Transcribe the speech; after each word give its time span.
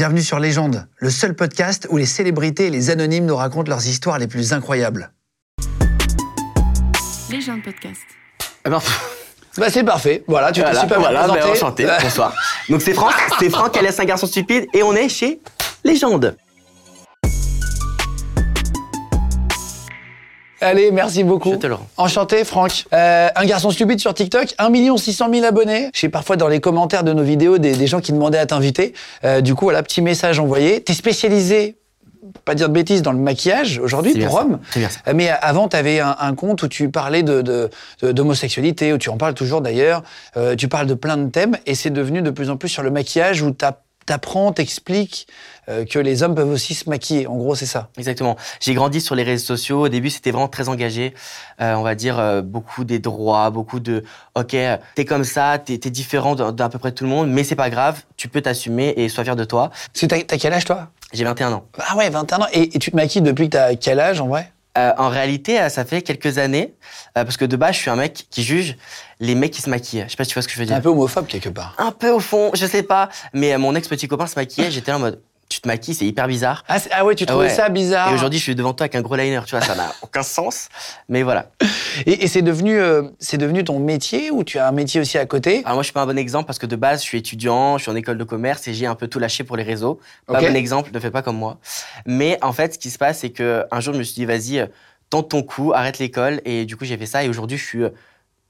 Bienvenue 0.00 0.22
sur 0.22 0.38
Légende, 0.38 0.86
le 0.96 1.10
seul 1.10 1.34
podcast 1.34 1.86
où 1.90 1.98
les 1.98 2.06
célébrités 2.06 2.68
et 2.68 2.70
les 2.70 2.88
anonymes 2.88 3.26
nous 3.26 3.36
racontent 3.36 3.68
leurs 3.68 3.86
histoires 3.86 4.18
les 4.18 4.28
plus 4.28 4.54
incroyables. 4.54 5.12
Légende 7.30 7.62
podcast. 7.62 8.00
Eh 8.64 8.70
ben, 8.70 8.80
Bah, 9.58 9.66
c'est 9.68 9.84
parfait, 9.84 10.24
voilà, 10.26 10.52
tu 10.52 10.60
t'es 10.60 10.70
voilà, 10.70 10.80
super 10.80 11.00
bien 11.00 11.10
voilà, 11.10 11.28
présenté. 11.28 11.50
enchanté, 11.52 11.86
bonsoir. 12.02 12.34
Donc 12.70 12.80
c'est 12.80 12.94
Franck, 12.94 13.12
c'est 13.38 13.50
Franck 13.50 13.76
alias 13.76 13.96
un 13.98 14.06
garçon 14.06 14.26
stupide 14.26 14.64
et 14.72 14.82
on 14.82 14.94
est 14.94 15.10
chez 15.10 15.42
Légende. 15.84 16.34
Allez, 20.60 20.90
merci 20.90 21.24
beaucoup. 21.24 21.52
Le 21.62 21.74
rends. 21.74 21.86
Enchanté, 21.96 22.44
Franck. 22.44 22.84
Euh, 22.92 23.28
un 23.34 23.44
garçon 23.46 23.70
stupide 23.70 23.98
sur 24.00 24.12
TikTok, 24.14 24.54
1 24.58 24.96
600 24.96 25.28
000 25.32 25.44
abonnés. 25.46 25.90
J'ai 25.94 26.08
parfois 26.08 26.36
dans 26.36 26.48
les 26.48 26.60
commentaires 26.60 27.02
de 27.04 27.12
nos 27.12 27.22
vidéos 27.22 27.58
des, 27.58 27.72
des 27.72 27.86
gens 27.86 28.00
qui 28.00 28.12
demandaient 28.12 28.38
à 28.38 28.46
t'inviter. 28.46 28.92
Euh, 29.24 29.40
du 29.40 29.54
coup, 29.54 29.64
voilà, 29.66 29.82
petit 29.82 30.02
message 30.02 30.38
envoyé. 30.38 30.82
T'es 30.82 30.92
spécialisé, 30.92 31.76
pour 32.34 32.42
pas 32.42 32.54
dire 32.54 32.68
de 32.68 32.74
bêtises, 32.74 33.00
dans 33.02 33.12
le 33.12 33.18
maquillage 33.18 33.78
aujourd'hui 33.82 34.12
pour 34.26 34.36
ça. 34.38 34.44
hommes. 34.44 34.58
Euh, 35.08 35.12
Mais 35.14 35.30
avant, 35.30 35.66
tu 35.68 35.76
avais 35.76 36.00
un, 36.00 36.14
un 36.20 36.34
compte 36.34 36.62
où 36.62 36.68
tu 36.68 36.90
parlais 36.90 37.22
de, 37.22 37.40
de- 37.42 37.70
de- 38.02 38.12
d'homosexualité, 38.12 38.92
où 38.92 38.98
tu 38.98 39.08
en 39.08 39.16
parles 39.16 39.34
toujours 39.34 39.62
d'ailleurs. 39.62 40.02
Euh, 40.36 40.54
tu 40.56 40.68
parles 40.68 40.86
de 40.86 40.94
plein 40.94 41.16
de 41.16 41.30
thèmes 41.30 41.56
et 41.66 41.74
c'est 41.74 41.90
devenu 41.90 42.20
de 42.22 42.30
plus 42.30 42.50
en 42.50 42.56
plus 42.56 42.68
sur 42.68 42.82
le 42.82 42.90
maquillage 42.90 43.40
où 43.42 43.50
t'as- 43.50 43.78
t'apprends, 44.10 44.50
t'expliques 44.50 45.28
euh, 45.68 45.84
que 45.84 46.00
les 46.00 46.24
hommes 46.24 46.34
peuvent 46.34 46.50
aussi 46.50 46.74
se 46.74 46.90
maquiller. 46.90 47.28
En 47.28 47.36
gros, 47.36 47.54
c'est 47.54 47.64
ça. 47.64 47.90
Exactement. 47.96 48.36
J'ai 48.58 48.74
grandi 48.74 49.00
sur 49.00 49.14
les 49.14 49.22
réseaux 49.22 49.46
sociaux. 49.46 49.82
Au 49.82 49.88
début, 49.88 50.10
c'était 50.10 50.32
vraiment 50.32 50.48
très 50.48 50.68
engagé. 50.68 51.14
Euh, 51.60 51.74
on 51.74 51.82
va 51.82 51.94
dire 51.94 52.18
euh, 52.18 52.42
beaucoup 52.42 52.82
des 52.82 52.98
droits, 52.98 53.50
beaucoup 53.50 53.78
de 53.78 54.02
OK, 54.34 54.56
t'es 54.96 55.04
comme 55.04 55.22
ça, 55.22 55.58
t'es 55.58 55.74
es 55.74 55.90
différent 55.90 56.34
d'à 56.34 56.68
peu 56.68 56.78
près 56.80 56.90
tout 56.90 57.04
le 57.04 57.10
monde, 57.10 57.30
mais 57.30 57.44
c'est 57.44 57.54
pas 57.54 57.70
grave, 57.70 58.02
tu 58.16 58.26
peux 58.26 58.40
t'assumer 58.40 58.94
et 58.96 59.08
sois 59.08 59.22
fier 59.22 59.36
de 59.36 59.44
toi. 59.44 59.70
Parce 59.92 60.00
que 60.00 60.06
t'as 60.06 60.38
quel 60.38 60.52
âge, 60.52 60.64
toi? 60.64 60.88
J'ai 61.12 61.22
21 61.22 61.52
ans. 61.52 61.64
Ah 61.78 61.96
ouais, 61.96 62.10
21 62.10 62.40
ans. 62.40 62.46
Et, 62.52 62.74
et 62.74 62.78
tu 62.80 62.90
te 62.90 62.96
maquilles 62.96 63.22
depuis 63.22 63.48
que 63.48 63.52
t'as 63.56 63.76
quel 63.76 64.00
âge, 64.00 64.20
en 64.20 64.26
vrai? 64.26 64.50
Euh, 64.78 64.92
en 64.98 65.08
réalité, 65.08 65.60
euh, 65.60 65.68
ça 65.68 65.84
fait 65.84 66.00
quelques 66.02 66.38
années, 66.38 66.74
euh, 67.18 67.24
parce 67.24 67.36
que 67.36 67.44
de 67.44 67.56
base, 67.56 67.74
je 67.74 67.80
suis 67.80 67.90
un 67.90 67.96
mec 67.96 68.26
qui 68.30 68.44
juge 68.44 68.76
les 69.18 69.34
mecs 69.34 69.50
qui 69.52 69.60
se 69.62 69.68
maquillent. 69.68 70.04
Je 70.06 70.10
sais 70.12 70.16
pas 70.16 70.22
si 70.24 70.30
tu 70.30 70.34
vois 70.34 70.42
ce 70.42 70.48
que 70.48 70.54
je 70.54 70.60
veux 70.60 70.66
T'es 70.66 70.72
un 70.72 70.76
dire. 70.76 70.82
peu 70.84 70.88
homophobe, 70.90 71.26
quelque 71.26 71.48
part. 71.48 71.74
Un 71.78 71.90
peu 71.90 72.10
au 72.10 72.20
fond, 72.20 72.50
je 72.54 72.66
sais 72.66 72.84
pas. 72.84 73.08
Mais 73.32 73.52
euh, 73.52 73.58
mon 73.58 73.74
ex-petit 73.74 74.06
copain 74.06 74.26
se 74.28 74.36
maquillait, 74.36 74.70
j'étais 74.70 74.92
en 74.92 75.00
mode, 75.00 75.20
tu 75.50 75.60
te 75.60 75.66
maquilles, 75.68 75.94
c'est 75.94 76.06
hyper 76.06 76.28
bizarre. 76.28 76.64
Ah, 76.68 76.78
ah 76.92 77.04
ouais, 77.04 77.14
tu 77.16 77.24
Ah 77.24 77.26
trouvais 77.26 77.46
ouais. 77.46 77.52
ça 77.54 77.68
bizarre 77.68 78.10
Et 78.10 78.14
aujourd'hui, 78.14 78.38
je 78.38 78.44
suis 78.44 78.54
devant 78.54 78.72
toi 78.72 78.84
avec 78.84 78.94
un 78.94 79.02
gros 79.02 79.16
liner, 79.16 79.40
tu 79.44 79.50
vois, 79.56 79.60
ça 79.60 79.74
n'a 79.74 79.92
aucun 80.02 80.22
sens. 80.22 80.68
Mais 81.08 81.22
voilà. 81.24 81.50
Et, 82.06 82.24
et 82.24 82.28
c'est 82.28 82.40
devenu, 82.40 82.78
euh, 82.80 83.02
c'est 83.18 83.36
devenu 83.36 83.64
ton 83.64 83.80
métier 83.80 84.30
ou 84.30 84.44
tu 84.44 84.58
as 84.58 84.68
un 84.68 84.72
métier 84.72 85.00
aussi 85.00 85.18
à 85.18 85.26
côté? 85.26 85.62
Alors 85.64 85.74
moi, 85.74 85.82
je 85.82 85.86
suis 85.88 85.92
pas 85.92 86.02
un 86.02 86.06
bon 86.06 86.16
exemple 86.16 86.46
parce 86.46 86.60
que 86.60 86.66
de 86.66 86.76
base, 86.76 87.00
je 87.00 87.04
suis 87.06 87.18
étudiant, 87.18 87.76
je 87.78 87.82
suis 87.82 87.90
en 87.90 87.96
école 87.96 88.16
de 88.16 88.24
commerce 88.24 88.66
et 88.68 88.74
j'ai 88.74 88.86
un 88.86 88.94
peu 88.94 89.08
tout 89.08 89.18
lâché 89.18 89.42
pour 89.42 89.56
les 89.56 89.64
réseaux. 89.64 89.98
Pas 90.26 90.38
Ok. 90.40 90.46
bon 90.46 90.54
exemple, 90.56 90.90
ne 90.94 91.00
fais 91.00 91.10
pas 91.10 91.22
comme 91.22 91.36
moi. 91.36 91.58
Mais 92.06 92.38
en 92.42 92.52
fait, 92.52 92.74
ce 92.74 92.78
qui 92.78 92.90
se 92.90 92.98
passe, 92.98 93.18
c'est 93.18 93.30
que 93.30 93.64
un 93.72 93.80
jour, 93.80 93.92
je 93.92 93.98
me 93.98 94.04
suis 94.04 94.14
dit, 94.14 94.24
vas-y, 94.26 94.60
euh, 94.60 94.66
tente 95.10 95.30
ton 95.30 95.42
coup, 95.42 95.72
arrête 95.74 95.98
l'école. 95.98 96.40
Et 96.44 96.64
du 96.64 96.76
coup, 96.76 96.84
j'ai 96.84 96.96
fait 96.96 97.06
ça. 97.06 97.24
Et 97.24 97.28
aujourd'hui, 97.28 97.58
je 97.58 97.64
suis 97.64 97.82
euh, 97.82 97.90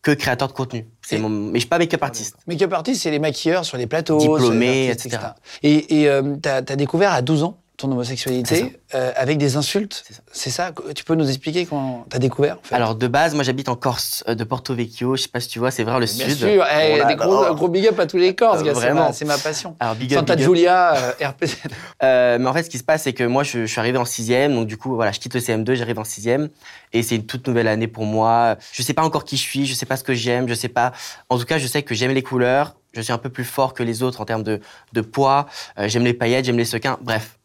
que 0.02 0.12
créateur 0.12 0.48
de 0.48 0.52
contenu. 0.52 0.86
C'est 1.02 1.18
mon... 1.18 1.28
Mais 1.28 1.54
je 1.54 1.60
suis 1.60 1.68
pas 1.68 1.78
make-up 1.78 2.02
artiste. 2.02 2.36
Make-up 2.46 2.72
artist, 2.72 3.02
c'est 3.02 3.10
les 3.10 3.18
maquilleurs 3.18 3.64
sur 3.64 3.76
les 3.76 3.86
plateaux. 3.86 4.18
Diplômés, 4.18 4.88
etc. 4.88 5.18
Et, 5.62 6.00
et 6.00 6.08
euh, 6.08 6.36
t'as 6.40 6.56
as 6.56 6.76
découvert 6.76 7.12
à 7.12 7.22
12 7.22 7.42
ans 7.44 7.58
ton 7.80 7.90
homosexualité 7.92 8.78
euh, 8.94 9.12
avec 9.16 9.38
des 9.38 9.56
insultes. 9.56 10.04
C'est 10.32 10.50
ça. 10.50 10.72
Tu 10.94 11.04
peux 11.04 11.14
nous 11.14 11.28
expliquer 11.28 11.66
comment 11.66 12.04
t'as 12.08 12.18
découvert 12.18 12.58
en 12.58 12.62
fait? 12.62 12.74
Alors 12.74 12.94
de 12.94 13.06
base, 13.06 13.34
moi 13.34 13.42
j'habite 13.44 13.68
en 13.68 13.76
Corse, 13.76 14.22
euh, 14.28 14.34
de 14.34 14.44
Porto 14.44 14.74
Vecchio. 14.74 15.16
Je 15.16 15.22
sais 15.22 15.28
pas 15.28 15.40
si 15.40 15.48
tu 15.48 15.58
vois, 15.58 15.70
c'est 15.70 15.84
vers 15.84 15.98
le 15.98 16.06
Bien 16.06 16.28
sud. 16.28 16.36
sûr, 16.38 16.48
eh, 16.72 17.00
a- 17.00 17.04
des 17.04 17.14
gros, 17.16 17.44
oh. 17.50 17.54
gros 17.54 17.68
big 17.68 17.86
up 17.88 17.98
à 17.98 18.06
tous 18.06 18.16
les 18.18 18.34
Corses, 18.34 18.60
Euh, 18.60 18.64
c'est 18.66 18.72
vraiment. 18.72 19.06
ma- 19.06 19.12
c'est 19.12 19.24
ma, 19.24 19.38
passion. 19.38 19.76
Alors 19.80 19.94
big 19.94 20.12
up, 20.14 20.20
Santa 20.20 20.36
big 20.36 20.44
up. 20.44 20.48
Giulia, 20.54 20.94
euh, 20.96 21.26
RPZ. 21.28 21.56
Euh, 22.02 22.38
mais 22.38 22.46
en 22.48 22.52
fait, 22.54 22.62
ce 22.62 22.70
qui 22.70 22.78
se 22.78 22.84
passe, 22.84 23.02
c'est 23.02 23.12
que 23.12 23.24
moi, 23.24 23.42
je, 23.42 23.60
je 23.60 23.66
suis 23.66 23.78
arrivé 23.78 23.98
en 23.98 24.04
sixième, 24.06 24.54
donc 24.54 24.66
du 24.66 24.76
coup, 24.78 24.94
voilà, 24.94 25.12
je 25.12 25.20
quitte 25.20 25.34
le 25.34 25.40
CM2, 25.40 25.74
j'arrive 25.74 25.98
en 25.98 26.04
sixième, 26.04 26.48
et 26.94 27.02
c'est 27.02 27.16
une 27.16 27.26
toute 27.26 27.46
nouvelle 27.46 27.68
année 27.68 27.88
pour 27.88 28.04
moi. 28.06 28.56
Je 28.72 28.82
sais 28.82 28.94
pas 28.94 29.02
encore 29.02 29.24
qui 29.24 29.36
je 29.36 29.42
suis, 29.42 29.66
je 29.66 29.74
sais 29.74 29.84
pas 29.86 29.96
ce 29.98 30.04
que 30.04 30.14
j'aime, 30.14 30.48
je 30.48 30.54
sais 30.54 30.68
pas. 30.68 30.92
En 31.28 31.38
tout 31.38 31.44
cas, 31.44 31.58
je 31.58 31.66
sais 31.66 31.82
que 31.82 31.94
j'aime 31.94 32.12
les 32.12 32.22
couleurs, 32.22 32.74
je 32.94 33.02
suis 33.02 33.12
un 33.12 33.18
peu 33.18 33.28
plus 33.28 33.44
fort 33.44 33.74
que 33.74 33.82
les 33.82 34.02
autres 34.02 34.20
en 34.22 34.24
termes 34.24 34.42
de, 34.42 34.60
de 34.94 35.00
poids. 35.02 35.46
j'aime 35.78 36.04
les 36.04 36.14
paillettes, 36.14 36.46
j'aime 36.46 36.56
les 36.58 36.64
sequins. 36.64 36.98
Bref, 37.02 37.38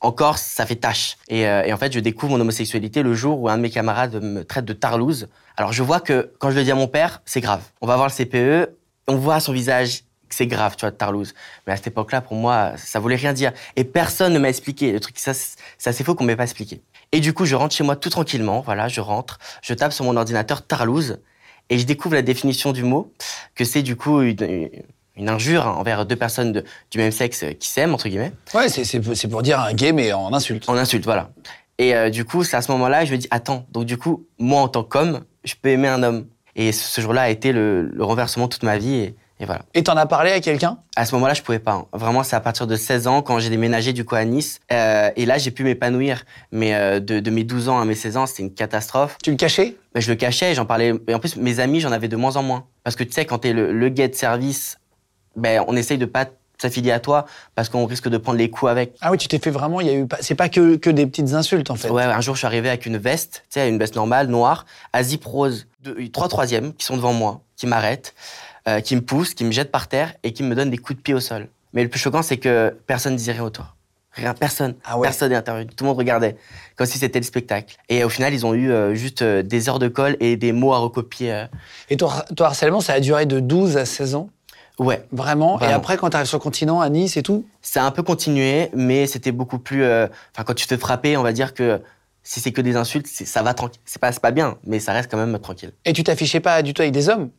en 0.00 0.12
Corse, 0.12 0.42
ça 0.42 0.66
fait 0.66 0.76
tâche. 0.76 1.16
Et, 1.28 1.46
euh, 1.46 1.62
et 1.64 1.72
en 1.72 1.76
fait, 1.76 1.92
je 1.92 2.00
découvre 2.00 2.32
mon 2.32 2.40
homosexualité 2.40 3.02
le 3.02 3.14
jour 3.14 3.40
où 3.40 3.48
un 3.48 3.56
de 3.56 3.62
mes 3.62 3.70
camarades 3.70 4.22
me 4.22 4.44
traite 4.44 4.64
de 4.64 4.72
tarlouse. 4.72 5.28
Alors, 5.56 5.72
je 5.72 5.82
vois 5.82 6.00
que 6.00 6.32
quand 6.38 6.50
je 6.50 6.56
le 6.56 6.64
dis 6.64 6.70
à 6.70 6.74
mon 6.74 6.88
père, 6.88 7.22
c'est 7.26 7.40
grave. 7.40 7.62
On 7.80 7.86
va 7.86 7.96
voir 7.96 8.08
le 8.08 8.24
CPE, 8.24 8.70
on 9.08 9.16
voit 9.16 9.36
à 9.36 9.40
son 9.40 9.52
visage 9.52 10.04
que 10.28 10.34
c'est 10.34 10.46
grave, 10.46 10.76
tu 10.76 10.82
vois, 10.82 10.90
de 10.90 10.96
tarlouse. 10.96 11.34
Mais 11.66 11.72
à 11.72 11.76
cette 11.76 11.88
époque-là, 11.88 12.20
pour 12.20 12.36
moi, 12.36 12.72
ça 12.76 13.00
voulait 13.00 13.16
rien 13.16 13.32
dire. 13.32 13.52
Et 13.76 13.84
personne 13.84 14.32
ne 14.32 14.38
m'a 14.38 14.48
expliqué. 14.48 14.92
Le 14.92 15.00
truc, 15.00 15.18
ça, 15.18 15.34
c'est 15.34 15.90
assez 15.90 16.04
faux 16.04 16.14
qu'on 16.14 16.24
m'ait 16.24 16.36
pas 16.36 16.44
expliqué. 16.44 16.80
Et 17.12 17.20
du 17.20 17.34
coup, 17.34 17.44
je 17.44 17.56
rentre 17.56 17.74
chez 17.74 17.84
moi 17.84 17.96
tout 17.96 18.10
tranquillement. 18.10 18.60
Voilà, 18.60 18.88
je 18.88 19.00
rentre, 19.00 19.38
je 19.62 19.74
tape 19.74 19.92
sur 19.92 20.04
mon 20.04 20.16
ordinateur 20.16 20.66
tarlouse 20.66 21.18
et 21.68 21.78
je 21.78 21.84
découvre 21.84 22.14
la 22.14 22.22
définition 22.22 22.72
du 22.72 22.82
mot, 22.82 23.12
que 23.54 23.64
c'est 23.64 23.82
du 23.82 23.96
coup 23.96 24.22
une 24.22 24.68
injure 25.28 25.66
envers 25.66 26.06
deux 26.06 26.16
personnes 26.16 26.52
de- 26.52 26.64
du 26.90 26.98
même 26.98 27.10
sexe 27.12 27.44
qui 27.58 27.68
s'aiment, 27.68 27.94
entre 27.94 28.08
guillemets. 28.08 28.32
Ouais, 28.54 28.68
c'est- 28.68 28.84
c'est 28.84 29.00
c'est 29.14 29.28
pour 29.28 29.42
dire 29.42 29.60
un 29.60 29.72
gay, 29.74 29.92
mais 29.92 30.12
en 30.12 30.32
insulte. 30.32 30.68
En 30.68 30.76
insulte, 30.76 31.04
voilà. 31.04 31.30
Et 31.78 31.94
euh, 31.94 32.10
du 32.10 32.24
coup, 32.24 32.44
c'est 32.44 32.56
à 32.56 32.62
ce 32.62 32.70
moment-là, 32.72 33.04
je 33.04 33.12
me 33.12 33.16
dis, 33.18 33.28
attends, 33.30 33.66
donc 33.72 33.84
du 33.84 33.96
coup, 33.96 34.26
moi 34.38 34.60
en 34.60 34.68
tant 34.68 34.82
qu'homme, 34.84 35.20
je 35.44 35.54
peux 35.60 35.70
aimer 35.70 35.88
un 35.88 36.02
homme. 36.02 36.26
Et 36.56 36.72
ce 36.72 37.00
jour-là 37.00 37.22
a 37.22 37.28
été 37.30 37.52
le, 37.52 37.82
le 37.82 38.04
renversement 38.04 38.46
de 38.46 38.50
toute 38.52 38.64
ma 38.64 38.76
vie. 38.76 38.94
Et, 38.96 39.14
et 39.38 39.46
voilà. 39.46 39.62
Et 39.72 39.82
t'en 39.82 39.96
as 39.96 40.04
parlé 40.04 40.30
à 40.32 40.40
quelqu'un? 40.40 40.76
À 40.96 41.06
ce 41.06 41.14
moment-là, 41.14 41.32
je 41.32 41.40
pouvais 41.40 41.60
pas. 41.60 41.72
hein. 41.72 41.86
Vraiment, 41.94 42.22
c'est 42.22 42.36
à 42.36 42.40
partir 42.40 42.66
de 42.66 42.76
16 42.76 43.06
ans, 43.06 43.22
quand 43.22 43.38
j'ai 43.38 43.48
déménagé 43.48 43.94
du 43.94 44.04
coup 44.04 44.16
à 44.16 44.24
Nice. 44.26 44.58
Euh, 44.72 45.10
et 45.16 45.24
là, 45.24 45.38
j'ai 45.38 45.52
pu 45.52 45.64
m'épanouir. 45.64 46.24
Mais 46.52 46.74
euh, 46.74 47.00
de, 47.00 47.20
de 47.20 47.30
mes 47.30 47.44
12 47.44 47.70
ans 47.70 47.80
à 47.80 47.84
mes 47.86 47.94
16 47.94 48.16
ans, 48.18 48.26
c'était 48.26 48.42
une 48.42 48.52
catastrophe. 48.52 49.16
Tu 49.22 49.30
le 49.30 49.36
cachais? 49.38 49.76
Je 49.94 50.10
le 50.10 50.16
cachais, 50.16 50.54
j'en 50.54 50.66
parlais. 50.66 50.92
Et 51.08 51.14
en 51.14 51.18
plus, 51.20 51.36
mes 51.36 51.60
amis, 51.60 51.80
j'en 51.80 51.92
avais 51.92 52.08
de 52.08 52.16
moins 52.16 52.36
en 52.36 52.42
moins. 52.42 52.66
Parce 52.84 52.96
que 52.96 53.04
tu 53.04 53.12
sais, 53.12 53.24
quand 53.24 53.38
t'es 53.38 53.54
le, 53.54 53.72
le 53.72 53.88
gay 53.88 54.08
de 54.08 54.14
service, 54.14 54.76
ben, 55.36 55.64
on 55.68 55.76
essaye 55.76 55.98
de 55.98 56.06
pas 56.06 56.26
s'affilier 56.58 56.92
à 56.92 57.00
toi 57.00 57.26
parce 57.54 57.68
qu'on 57.68 57.86
risque 57.86 58.08
de 58.08 58.18
prendre 58.18 58.38
les 58.38 58.50
coups 58.50 58.70
avec. 58.70 58.94
Ah 59.00 59.10
oui, 59.10 59.18
tu 59.18 59.28
t'es 59.28 59.38
fait 59.38 59.50
vraiment. 59.50 59.80
Il 59.80 59.86
y 59.86 59.90
a 59.90 59.94
eu. 59.94 60.06
C'est 60.20 60.34
pas 60.34 60.48
que, 60.48 60.76
que 60.76 60.90
des 60.90 61.06
petites 61.06 61.32
insultes 61.32 61.70
en 61.70 61.74
fait. 61.76 61.90
Ouais, 61.90 62.02
un 62.02 62.20
jour, 62.20 62.34
je 62.34 62.40
suis 62.40 62.46
arrivé 62.46 62.68
avec 62.68 62.86
une 62.86 62.98
veste, 62.98 63.44
tu 63.50 63.60
sais, 63.60 63.68
une 63.68 63.78
veste 63.78 63.96
normale, 63.96 64.28
noire, 64.28 64.66
à 64.92 65.02
zip 65.02 65.24
rose. 65.24 65.66
De, 65.82 66.06
trois 66.08 66.28
troisièmes 66.28 66.74
qui 66.74 66.84
sont 66.84 66.96
devant 66.96 67.14
moi, 67.14 67.40
qui 67.56 67.66
m'arrêtent, 67.66 68.14
euh, 68.68 68.80
qui 68.80 68.94
me 68.96 69.00
poussent, 69.00 69.32
qui 69.32 69.44
me 69.44 69.50
jettent 69.50 69.72
par 69.72 69.88
terre 69.88 70.12
et 70.22 70.34
qui 70.34 70.42
me 70.42 70.54
donnent 70.54 70.68
des 70.68 70.76
coups 70.76 70.98
de 70.98 71.02
pied 71.02 71.14
au 71.14 71.20
sol. 71.20 71.48
Mais 71.72 71.82
le 71.82 71.88
plus 71.88 71.98
choquant, 72.00 72.20
c'est 72.22 72.36
que 72.36 72.76
personne 72.86 73.12
ne 73.12 73.16
disait 73.18 73.32
rien 73.32 73.44
autour. 73.44 73.76
Rien, 74.12 74.34
personne. 74.34 74.74
Ah 74.84 74.98
ouais. 74.98 75.06
Personne 75.06 75.30
n'est 75.30 75.36
intervenu. 75.36 75.66
Tout 75.68 75.84
le 75.84 75.88
monde 75.88 75.96
regardait, 75.96 76.36
comme 76.76 76.86
si 76.86 76.98
c'était 76.98 77.20
le 77.20 77.24
spectacle. 77.24 77.76
Et 77.88 78.02
au 78.02 78.08
final, 78.08 78.34
ils 78.34 78.44
ont 78.44 78.54
eu 78.54 78.70
euh, 78.70 78.92
juste 78.94 79.22
euh, 79.22 79.42
des 79.42 79.68
heures 79.68 79.78
de 79.78 79.86
colle 79.88 80.16
et 80.18 80.36
des 80.36 80.52
mots 80.52 80.72
à 80.72 80.78
recopier. 80.78 81.32
euh. 81.32 81.46
Et 81.90 81.96
ton, 81.96 82.08
ton 82.36 82.44
harcèlement, 82.44 82.80
ça 82.80 82.94
a 82.94 83.00
duré 83.00 83.24
de 83.24 83.38
12 83.38 83.76
à 83.76 83.84
16 83.84 84.16
ans? 84.16 84.28
Ouais, 84.78 85.04
Vraiment. 85.12 85.60
Et 85.60 85.66
après, 85.66 85.96
quand 85.98 86.08
t'arrives 86.10 86.26
sur 86.28 86.38
le 86.38 86.42
continent, 86.42 86.80
à 86.80 86.88
Nice 86.88 87.16
et 87.16 87.22
tout 87.22 87.44
ça 87.62 87.82
a 87.84 87.86
un 87.86 87.90
peu 87.90 88.02
continué, 88.02 88.70
mais 88.74 89.06
c'était 89.06 89.32
beaucoup 89.32 89.58
plus. 89.58 89.82
euh, 89.84 90.06
Enfin, 90.34 90.44
quand 90.44 90.54
tu 90.54 90.66
te 90.66 90.76
frapper, 90.76 91.16
on 91.18 91.22
va 91.22 91.32
dire 91.32 91.52
que 91.52 91.80
si 92.22 92.40
c'est 92.40 92.52
que 92.52 92.60
des 92.60 92.76
insultes, 92.76 93.06
ça 93.06 93.42
va 93.42 93.54
tranquille. 93.54 93.80
C'est 93.84 94.00
pas, 94.00 94.12
c'est 94.12 94.20
pas 94.22 94.30
bien, 94.30 94.58
mais 94.64 94.78
ça 94.78 94.92
reste 94.92 95.10
quand 95.10 95.16
même 95.16 95.38
tranquille. 95.38 95.72
Et 95.84 95.92
tu 95.92 96.04
t'affichais 96.04 96.40
pas 96.40 96.62
du 96.62 96.74
tout 96.74 96.82
avec 96.82 96.92
des 96.92 97.08
hommes? 97.08 97.30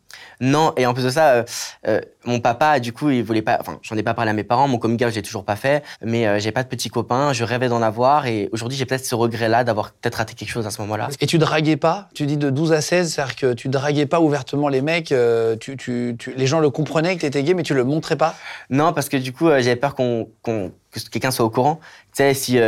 Non, 0.42 0.74
et 0.76 0.86
en 0.86 0.94
plus 0.94 1.04
de 1.06 1.10
ça, 1.10 1.32
euh, 1.32 1.44
euh, 1.88 2.02
mon 2.26 2.40
papa, 2.40 2.80
du 2.80 2.92
coup, 2.92 3.10
il 3.12 3.24
voulait 3.24 3.42
pas. 3.44 3.58
Enfin, 3.62 3.80
j'en 3.82 3.96
ai 3.96 4.04
pas 4.04 4.14
parlé 4.14 4.32
à 4.32 4.34
mes 4.34 4.44
parents. 4.44 4.68
Mon 4.68 4.78
coming 4.80 5.02
out, 5.06 5.12
je 5.12 5.16
l'ai 5.16 5.22
toujours 5.22 5.46
pas 5.46 5.56
fait. 5.56 5.84
Mais 6.04 6.28
euh, 6.28 6.40
j'ai 6.40 6.52
pas 6.52 6.64
de 6.64 6.68
petit 6.68 6.90
copain. 6.90 7.32
Je 7.32 7.44
rêvais 7.44 7.70
d'en 7.70 7.82
avoir. 7.82 8.26
Et 8.26 8.50
aujourd'hui, 8.52 8.78
j'ai 8.78 8.86
peut-être 8.86 9.06
ce 9.06 9.16
regret-là 9.16 9.64
d'avoir 9.64 9.92
peut-être 9.94 10.16
raté 10.16 10.34
quelque 10.34 10.50
chose 10.50 10.66
à 10.68 10.72
ce 10.72 10.82
moment-là. 10.82 11.08
Et 11.22 11.28
tu 11.28 11.38
draguais 11.38 11.78
pas? 11.78 12.10
Tu 12.14 12.26
dis 12.26 12.36
de 12.38 12.50
12 12.50 12.74
à 12.74 12.82
16, 12.82 13.14
c'est-à-dire 13.14 13.36
que 13.36 13.54
tu 13.54 13.70
draguais 13.70 14.06
pas 14.08 14.20
ouvertement 14.20 14.68
les 14.68 14.82
mecs, 14.82 15.12
euh, 15.12 15.56
tu, 15.56 15.78
tu, 15.78 16.16
tu- 16.20 16.34
les 16.36 16.48
gens 16.48 16.60
le 16.60 16.70
comprenaient 16.72 17.16
que 17.16 17.22
t'étais 17.22 17.44
gay, 17.44 17.54
mais 17.54 17.64
tu 17.64 17.74
le 17.74 17.84
montrais 17.86 18.18
pas? 18.18 18.36
Non, 18.70 18.92
parce 18.94 19.08
que 19.08 19.16
du 19.18 19.32
coup, 19.32 19.48
j'avais 19.48 19.76
peur 19.78 19.96
qu'on, 19.96 20.28
qu'on- 20.42 20.72
que 20.92 21.00
quelqu'un 21.10 21.32
soit 21.32 21.46
au 21.46 21.50
courant. 21.50 21.80
Tu 22.14 22.24
sais, 22.24 22.34
si 22.34 22.60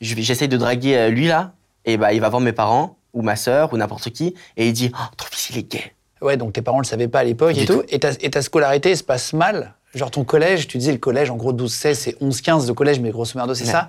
j'essaye 0.00 0.48
de 0.48 0.56
draguer 0.56 1.10
lui 1.10 1.26
là, 1.28 1.52
et 1.84 1.96
bah, 1.96 2.12
il 2.12 2.20
va 2.20 2.28
voir 2.28 2.40
mes 2.40 2.52
parents 2.52 2.96
ou 3.14 3.22
ma 3.22 3.36
sœur 3.36 3.72
ou 3.72 3.76
n'importe 3.76 4.10
qui, 4.10 4.34
et 4.56 4.66
il 4.68 4.72
dit, 4.72 4.90
oh, 4.94 5.14
ton 5.16 5.24
fils 5.30 5.50
il 5.50 5.58
est 5.58 5.70
gay. 5.70 5.92
Ouais, 6.20 6.36
donc 6.36 6.52
tes 6.52 6.62
parents 6.62 6.78
le 6.80 6.84
savaient 6.84 7.08
pas 7.08 7.20
à 7.20 7.24
l'époque 7.24 7.56
et 7.56 7.64
tout. 7.64 7.74
tout. 7.74 7.82
Et 7.88 7.98
ta, 7.98 8.10
et 8.20 8.30
ta 8.30 8.42
scolarité 8.42 8.94
se 8.96 9.04
passe 9.04 9.32
mal 9.32 9.74
Genre 9.94 10.10
ton 10.10 10.22
collège, 10.22 10.68
tu 10.68 10.76
disais 10.76 10.92
le 10.92 10.98
collège, 10.98 11.30
en 11.30 11.36
gros 11.36 11.52
12-16, 11.54 11.94
c'est 11.94 12.20
11-15 12.20 12.66
de 12.66 12.72
collège, 12.72 13.00
mais 13.00 13.10
grosso 13.10 13.32
merdo, 13.36 13.54
c'est 13.54 13.64
Ouais. 13.64 13.70
ça. 13.70 13.88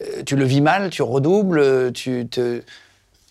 Euh, 0.00 0.22
tu 0.24 0.36
le 0.36 0.44
vis 0.44 0.60
mal, 0.60 0.90
tu 0.90 1.02
redoubles, 1.02 1.92
tu 1.92 2.28
te... 2.30 2.62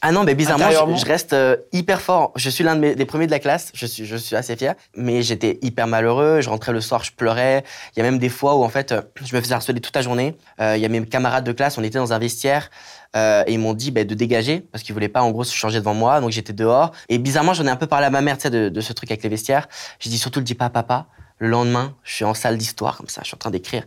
Ah 0.01 0.13
non, 0.13 0.24
mais 0.24 0.34
bizarrement, 0.34 0.66
je, 0.96 1.01
je 1.01 1.06
reste 1.06 1.34
euh, 1.34 1.57
hyper 1.74 2.00
fort. 2.00 2.31
Je 2.38 2.50
suis 2.50 2.63
l'un 2.63 2.75
de 2.75 2.80
mes- 2.80 2.96
des 2.96 3.06
premiers 3.06 3.25
de 3.25 3.31
la 3.31 3.40
classe. 3.40 3.69
Je 3.74 3.86
suis, 3.86 4.06
je 4.06 4.16
suis 4.16 4.36
assez 4.36 4.56
fier. 4.56 4.75
Mais 4.96 5.22
j'étais 5.22 5.60
hyper 5.62 5.88
malheureux. 5.88 6.40
Je 6.40 6.50
rentrais 6.50 6.72
le 6.72 6.80
soir, 6.80 7.04
je 7.04 7.12
pleurais. 7.12 7.66
Il 7.96 8.00
y 8.00 8.01
a 8.01 8.04
même 8.04 8.18
des 8.18 8.30
fois 8.30 8.56
où, 8.56 8.63
en 8.63 8.69
fait, 8.69 8.94
euh, 8.94 9.01
je 9.22 9.36
me 9.36 9.42
faisais 9.42 9.54
harceler 9.54 9.81
toute 9.81 9.94
la 9.96 10.01
journée. 10.01 10.38
Euh, 10.62 10.78
Il 10.78 10.81
y 10.81 10.86
a 10.86 10.90
mes 10.90 11.06
camarades 11.06 11.44
de 11.44 11.51
classe, 11.51 11.78
on 11.78 11.84
était 11.84 11.98
dans 11.98 12.13
un 12.13 12.19
vestiaire. 12.19 12.69
euh, 13.18 13.44
et 13.48 13.54
ils 13.54 13.60
m'ont 13.60 13.74
dit 13.74 13.92
bah, 13.92 14.04
de 14.06 14.13
dégager 14.16 14.62
parce 14.72 14.84
qu'ils 14.84 14.94
voulaient 14.94 15.10
pas, 15.10 15.22
en 15.22 15.31
gros, 15.31 15.44
se 15.44 15.54
changer 15.56 15.80
devant 15.80 15.94
moi. 15.96 16.22
Donc 16.22 16.30
j'étais 16.31 16.54
dehors. 16.54 16.92
Et 17.10 17.18
bizarrement, 17.18 17.54
j'en 17.54 17.66
ai 17.66 17.69
un 17.69 17.75
peu 17.75 17.88
parlé 17.88 18.06
à 18.06 18.10
ma 18.10 18.22
mère, 18.22 18.38
tu 18.38 18.44
sais, 18.44 18.50
de, 18.52 18.69
de 18.69 18.81
ce 18.81 18.94
truc 18.94 19.12
avec 19.12 19.22
les 19.24 19.30
vestiaires. 19.30 19.68
J'ai 20.00 20.10
dit 20.10 20.18
surtout, 20.18 20.40
le 20.40 20.45
dis 20.45 20.56
pas 20.56 20.66
à 20.66 20.69
papa. 20.69 21.07
Le 21.40 21.48
lendemain, 21.50 21.95
je 22.04 22.13
suis 22.16 22.25
en 22.25 22.34
salle 22.34 22.57
d'histoire, 22.57 22.98
comme 22.98 23.07
ça. 23.10 23.22
Je 23.24 23.28
suis 23.28 23.36
en 23.36 23.38
train 23.40 23.50
d'écrire. 23.52 23.84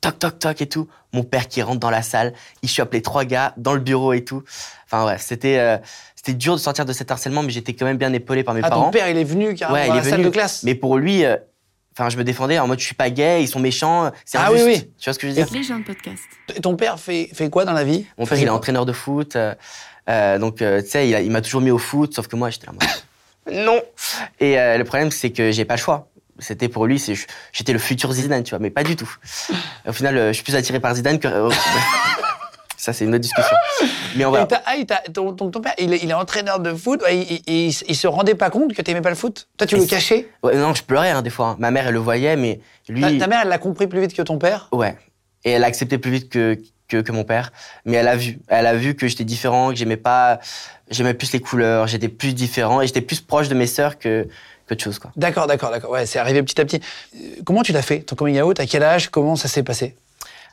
Toc, 0.00 0.18
toc, 0.18 0.38
toc 0.38 0.60
et 0.60 0.66
tout. 0.68 0.88
Mon 1.12 1.22
père 1.22 1.48
qui 1.48 1.62
rentre 1.62 1.80
dans 1.80 1.90
la 1.90 2.02
salle, 2.02 2.32
il 2.62 2.68
chope 2.68 2.92
les 2.92 3.02
trois 3.02 3.24
gars 3.24 3.52
dans 3.56 3.72
le 3.74 3.80
bureau 3.80 4.12
et 4.12 4.24
tout. 4.24 4.42
Enfin, 4.86 5.06
ouais, 5.06 5.18
c'était, 5.18 5.58
euh, 5.58 5.78
c'était 6.14 6.34
dur 6.34 6.54
de 6.54 6.60
sortir 6.60 6.84
de 6.84 6.92
cet 6.92 7.10
harcèlement, 7.10 7.42
mais 7.42 7.50
j'étais 7.50 7.72
quand 7.74 7.86
même 7.86 7.96
bien 7.96 8.12
épaulé 8.12 8.44
par 8.44 8.54
mes 8.54 8.60
Ah, 8.62 8.68
parents. 8.70 8.84
ton 8.86 8.90
père, 8.90 9.08
il 9.08 9.16
est 9.16 9.24
venu 9.24 9.54
carrément 9.54 9.78
Ouais, 9.78 9.86
dans 9.88 9.94
il 9.94 9.96
la 9.98 10.02
est 10.02 10.10
salle 10.10 10.18
venu. 10.20 10.24
de 10.28 10.30
classe. 10.32 10.62
Mais 10.62 10.74
pour 10.74 10.96
lui, 10.98 11.24
euh, 11.24 11.36
enfin, 11.98 12.08
je 12.10 12.16
me 12.16 12.24
défendais 12.24 12.58
en 12.58 12.66
mode, 12.66 12.78
je 12.80 12.84
suis 12.84 12.94
pas 12.94 13.10
gay, 13.10 13.42
ils 13.42 13.48
sont 13.48 13.60
méchants, 13.60 14.10
c'est 14.24 14.38
Ah 14.38 14.48
injuste. 14.50 14.64
oui, 14.66 14.72
oui. 14.76 14.90
Tu 14.98 15.04
vois 15.04 15.14
ce 15.14 15.18
que 15.18 15.26
je 15.28 15.32
veux 15.32 15.36
dire? 15.44 15.48
Les 15.52 15.62
gens 15.62 15.78
de 15.78 15.84
podcast. 15.84 16.22
Et 16.54 16.60
ton 16.60 16.76
père 16.76 17.00
fait, 17.00 17.30
fait 17.32 17.48
quoi 17.50 17.64
dans 17.64 17.72
la 17.72 17.84
vie? 17.84 18.06
Mon 18.18 18.26
père, 18.26 18.38
il 18.38 18.44
est 18.46 18.50
entraîneur 18.50 18.84
de 18.86 18.92
foot. 18.92 19.36
euh, 19.36 19.54
euh, 20.08 20.38
donc, 20.38 20.62
euh, 20.62 20.82
tu 20.82 20.88
sais, 20.90 21.08
il, 21.24 21.30
m'a 21.32 21.40
toujours 21.40 21.60
mis 21.62 21.70
au 21.72 21.78
foot, 21.78 22.14
sauf 22.14 22.28
que 22.28 22.36
moi, 22.36 22.50
j'étais 22.50 22.66
là. 22.66 22.72
moi, 22.72 22.82
non. 23.52 23.80
Et 24.38 24.58
euh, 24.58 24.78
le 24.78 24.84
problème, 24.84 25.10
c'est 25.10 25.30
que 25.30 25.50
j'ai 25.50 25.64
pas 25.64 25.74
le 25.74 25.80
choix. 25.80 26.08
C'était 26.38 26.68
pour 26.68 26.86
lui, 26.86 27.02
j'étais 27.52 27.72
le 27.72 27.78
futur 27.78 28.12
Zidane, 28.12 28.42
tu 28.44 28.50
vois, 28.50 28.58
mais 28.58 28.70
pas 28.70 28.82
du 28.82 28.94
tout. 28.96 29.10
Au 29.86 29.92
final, 29.92 30.16
euh, 30.18 30.28
je 30.28 30.32
suis 30.34 30.42
plus 30.44 30.54
attiré 30.56 30.80
par 30.80 30.94
Zidane 30.94 31.18
que. 31.18 31.28
euh, 31.28 31.50
ça, 32.76 32.92
c'est 32.92 33.04
une 33.04 33.10
autre 33.14 33.22
discussion. 33.22 33.56
Mais 34.16 34.24
on 34.26 34.30
va. 34.30 34.46
ah, 34.66 34.72
ton, 35.12 35.32
ton- 35.32 35.50
ton 35.50 35.60
père, 35.60 35.72
il 35.78 35.92
est, 35.94 36.02
il 36.02 36.10
est 36.10 36.14
entraîneur 36.14 36.60
de 36.60 36.74
foot. 36.74 37.02
il, 37.10 37.22
il- 37.22 37.42
il- 37.46 37.76
il 37.88 37.96
se 37.96 38.06
rendait 38.06 38.34
pas 38.34 38.50
compte 38.50 38.74
que 38.74 38.82
t'aimais 38.82 39.00
pas 39.00 39.08
le 39.10 39.16
foot? 39.16 39.48
Toi, 39.56 39.66
tu 39.66 39.76
Et 39.76 39.78
le 39.78 39.86
cachais? 39.86 40.28
Ouais, 40.42 40.54
non, 40.56 40.74
je 40.74 40.82
pleurais 40.82 41.10
hein, 41.10 41.22
des 41.22 41.30
fois. 41.30 41.48
hein. 41.48 41.56
Ma 41.58 41.70
mère, 41.70 41.86
elle 41.86 41.94
le 41.94 42.00
voyait, 42.00 42.36
mais 42.36 42.60
lui. 42.88 43.00
ta, 43.18 43.24
ta 43.24 43.26
mère, 43.28 43.40
elle 43.42 43.48
l'a 43.48 43.58
compris 43.58 43.86
plus 43.86 44.00
vite 44.00 44.14
que 44.14 44.22
ton 44.22 44.38
père? 44.38 44.68
Ouais. 44.72 44.96
Et 45.44 45.52
elle 45.52 45.64
a 45.64 45.66
accepté 45.68 45.96
plus 45.98 46.10
vite 46.10 46.28
que, 46.28 46.58
que, 46.88 46.98
que 47.00 47.12
mon 47.12 47.24
père. 47.24 47.50
Mais 47.86 47.96
elle 47.96 48.08
a 48.08 48.16
vu. 48.16 48.38
Elle 48.48 48.66
a 48.66 48.74
vu 48.74 48.94
que 48.94 49.08
j'étais 49.08 49.24
différent, 49.24 49.70
que 49.70 49.76
j'aimais 49.76 49.96
pas. 49.96 50.38
J'aimais 50.90 51.14
plus 51.14 51.32
les 51.32 51.40
couleurs, 51.40 51.86
j'étais 51.88 52.08
plus 52.08 52.34
différent 52.34 52.80
et 52.82 52.86
j'étais 52.86 53.00
plus 53.00 53.20
proche 53.20 53.48
de 53.48 53.54
mes 53.54 53.66
sœurs 53.66 53.98
que 53.98 54.28
qu'autre 54.66 54.82
chose, 54.82 54.98
quoi. 54.98 55.12
D'accord, 55.16 55.46
d'accord, 55.46 55.70
d'accord. 55.70 55.90
Ouais, 55.90 56.06
c'est 56.06 56.18
arrivé 56.18 56.42
petit 56.42 56.60
à 56.60 56.64
petit. 56.64 56.80
Euh, 57.16 57.18
Comment 57.44 57.62
tu 57.62 57.72
l'as 57.72 57.82
fait, 57.82 58.00
ton 58.00 58.16
coming 58.16 58.40
out? 58.40 58.58
À 58.60 58.66
quel 58.66 58.82
âge? 58.82 59.08
Comment 59.10 59.36
ça 59.36 59.48
s'est 59.48 59.62
passé? 59.62 59.96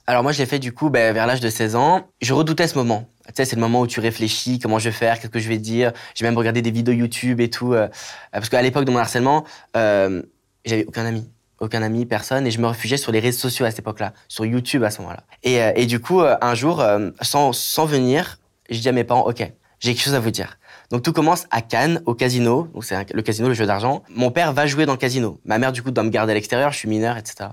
Alors 0.06 0.22
moi, 0.22 0.34
je 0.34 0.40
l'ai 0.40 0.46
fait 0.46 0.60
du 0.60 0.74
coup 0.74 0.90
ben, 0.90 1.14
vers 1.14 1.26
l'âge 1.28 1.40
de 1.40 1.50
16 1.50 1.76
ans. 1.76 2.08
Je 2.22 2.34
redoutais 2.34 2.68
ce 2.68 2.78
moment. 2.78 3.08
Tu 3.28 3.32
sais, 3.38 3.46
c'est 3.46 3.56
le 3.56 3.62
moment 3.62 3.80
où 3.80 3.88
tu 3.88 4.02
réfléchis, 4.02 4.60
comment 4.60 4.78
je 4.78 4.90
vais 4.90 4.96
faire, 4.96 5.18
qu'est-ce 5.20 5.32
que 5.32 5.40
je 5.40 5.48
vais 5.48 5.58
dire. 5.58 5.94
J'ai 6.14 6.26
même 6.26 6.38
regardé 6.38 6.62
des 6.62 6.72
vidéos 6.72 6.94
YouTube 6.94 7.40
et 7.40 7.50
tout. 7.50 7.74
euh, 7.74 7.88
parce 8.34 8.50
qu'à 8.50 8.62
l'époque 8.62 8.84
de 8.84 8.92
mon 8.92 8.98
harcèlement, 8.98 9.46
euh, 9.78 10.22
j'avais 10.66 10.86
aucun 10.86 11.06
ami. 11.06 11.30
Aucun 11.60 11.82
ami, 11.82 12.06
personne. 12.06 12.46
Et 12.46 12.52
je 12.52 12.60
me 12.60 12.68
réfugiais 12.68 12.98
sur 12.98 13.14
les 13.14 13.22
réseaux 13.22 13.40
sociaux 13.40 13.66
à 13.66 13.70
cette 13.70 13.80
époque-là, 13.80 14.12
sur 14.28 14.46
YouTube 14.46 14.84
à 14.84 14.90
ce 14.92 15.02
moment-là. 15.02 15.24
Et, 15.44 15.62
euh, 15.62 15.72
et 15.78 15.86
du 15.86 16.02
coup, 16.02 16.20
un 16.22 16.56
jour, 16.56 16.84
sans, 17.22 17.54
sans 17.54 17.86
venir, 17.86 18.40
je 18.70 18.80
dis 18.80 18.90
à 18.90 18.92
mes 18.92 19.06
parents, 19.06 19.26
OK, 19.26 19.38
j'ai 19.80 19.94
quelque 19.94 20.04
chose 20.04 20.16
à 20.16 20.20
vous 20.20 20.32
dire. 20.32 20.58
Donc 20.92 21.02
tout 21.02 21.14
commence 21.14 21.46
à 21.52 21.62
Cannes, 21.62 22.02
au 22.06 22.14
casino. 22.14 22.68
Donc 22.74 22.84
c'est 22.86 23.12
le 23.14 23.22
casino, 23.22 23.48
le 23.48 23.54
jeu 23.54 23.66
d'argent. 23.66 24.04
Mon 24.10 24.32
père 24.32 24.54
va 24.54 24.68
jouer 24.68 24.86
dans 24.86 24.92
le 24.94 24.98
casino. 24.98 25.40
Ma 25.46 25.58
mère, 25.58 25.72
du 25.72 25.82
coup, 25.82 25.92
doit 25.92 26.04
me 26.04 26.10
garder 26.10 26.32
à 26.32 26.36
l'extérieur. 26.36 26.72
Je 26.72 26.78
suis 26.78 26.90
mineur, 26.90 27.18
etc. 27.18 27.50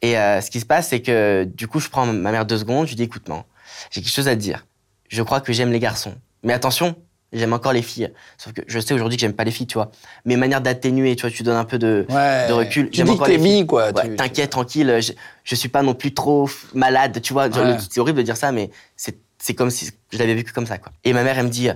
Et 0.00 0.18
euh, 0.18 0.40
ce 0.40 0.50
qui 0.50 0.60
se 0.60 0.66
passe, 0.66 0.88
c'est 0.88 1.00
que 1.00 1.44
du 1.44 1.68
coup, 1.68 1.80
je 1.80 1.88
prends 1.88 2.06
ma 2.06 2.32
mère 2.32 2.44
deux 2.46 2.58
secondes. 2.58 2.86
Je 2.86 2.90
lui 2.92 2.96
dis, 2.96 3.02
écoute, 3.04 3.28
non, 3.28 3.44
j'ai 3.90 4.00
quelque 4.02 4.12
chose 4.12 4.28
à 4.28 4.34
te 4.34 4.40
dire. 4.40 4.66
Je 5.08 5.22
crois 5.22 5.40
que 5.40 5.52
j'aime 5.52 5.70
les 5.72 5.78
garçons. 5.80 6.14
Mais 6.42 6.52
attention, 6.52 6.96
j'aime 7.32 7.52
encore 7.52 7.72
les 7.72 7.82
filles. 7.82 8.10
Sauf 8.38 8.52
que 8.52 8.62
je 8.66 8.78
sais 8.80 8.94
aujourd'hui 8.94 9.16
que 9.16 9.20
j'aime 9.20 9.32
pas 9.34 9.44
les 9.44 9.50
filles, 9.50 9.66
tu 9.66 9.74
vois. 9.74 9.90
Mes 10.24 10.36
manières 10.36 10.60
d'atténuer, 10.60 11.14
tu 11.16 11.22
vois, 11.22 11.30
tu 11.30 11.42
donnes 11.42 11.56
un 11.56 11.64
peu 11.64 11.78
de, 11.78 12.04
Ouais. 12.08 12.48
de 12.48 12.52
recul. 12.52 12.90
Tu 12.90 12.96
J'aime 12.96 13.08
dis 13.08 13.18
que 13.18 13.24
t'es 13.24 13.38
bi, 13.38 13.64
quoi. 13.66 13.92
Ouais, 13.92 14.16
T'inquiète, 14.16 14.50
tranquille. 14.50 14.98
Je, 15.00 15.12
je 15.44 15.54
suis 15.54 15.68
pas 15.68 15.82
non 15.82 15.94
plus 15.94 16.14
trop 16.14 16.48
malade, 16.74 17.20
tu 17.22 17.32
vois. 17.32 17.46
Ouais. 17.48 17.76
C'est 17.90 18.00
horrible 18.00 18.18
de 18.18 18.22
dire 18.24 18.36
ça, 18.36 18.50
mais 18.52 18.70
c'est 18.96 19.18
c'est 19.44 19.54
comme 19.54 19.70
si 19.70 19.90
je 20.12 20.18
l'avais 20.18 20.34
vécu 20.34 20.52
comme 20.52 20.66
ça, 20.66 20.78
quoi. 20.78 20.92
Et 21.02 21.12
ma 21.12 21.24
mère, 21.24 21.36
elle 21.36 21.46
me 21.46 21.50
dit, 21.50 21.68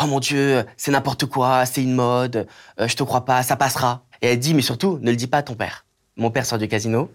oh 0.00 0.06
mon 0.06 0.20
Dieu, 0.20 0.64
c'est 0.76 0.90
n'importe 0.90 1.26
quoi, 1.26 1.66
c'est 1.66 1.82
une 1.82 1.94
mode, 1.94 2.46
euh, 2.80 2.88
je 2.88 2.96
te 2.96 3.02
crois 3.02 3.24
pas, 3.24 3.42
ça 3.42 3.56
passera. 3.56 4.04
Et 4.22 4.28
elle 4.28 4.38
dit, 4.38 4.54
mais 4.54 4.62
surtout, 4.62 4.98
ne 5.02 5.10
le 5.10 5.16
dis 5.16 5.26
pas 5.26 5.38
à 5.38 5.42
ton 5.42 5.54
père. 5.54 5.84
Mon 6.16 6.30
père 6.30 6.46
sort 6.46 6.58
du 6.58 6.68
casino. 6.68 7.10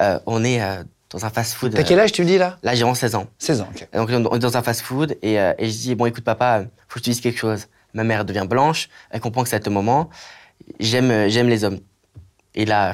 Euh, 0.00 0.18
on 0.26 0.44
est 0.44 0.62
euh, 0.62 0.82
dans 1.10 1.24
un 1.26 1.30
fast-food. 1.30 1.74
T'as 1.74 1.82
quel 1.82 1.98
âge, 2.00 2.12
tu 2.12 2.22
me 2.22 2.26
dis, 2.26 2.38
là? 2.38 2.58
Là, 2.62 2.74
j'ai 2.74 2.84
11 2.84 2.96
16 2.96 3.14
ans. 3.16 3.26
16 3.38 3.60
ans, 3.62 3.68
ok. 3.74 3.88
Donc, 3.92 4.08
on 4.30 4.36
est 4.36 4.38
dans 4.40 4.56
un 4.56 4.62
fast-food 4.62 5.16
et, 5.22 5.38
euh, 5.40 5.52
et 5.58 5.68
je 5.70 5.76
dis, 5.76 5.94
bon, 5.94 6.06
écoute, 6.06 6.24
papa, 6.24 6.62
faut 6.88 6.94
que 6.94 7.00
je 7.00 7.04
te 7.04 7.10
dise 7.10 7.20
quelque 7.20 7.38
chose. 7.38 7.66
Ma 7.94 8.04
mère 8.04 8.24
devient 8.24 8.46
blanche, 8.48 8.88
elle 9.10 9.20
comprend 9.20 9.42
que 9.42 9.48
c'est 9.48 9.56
à 9.60 9.64
ce 9.64 9.70
moment. 9.70 10.08
J'aime, 10.80 11.28
j'aime 11.28 11.48
les 11.48 11.64
hommes. 11.64 11.78
Et 12.54 12.64
là, 12.64 12.92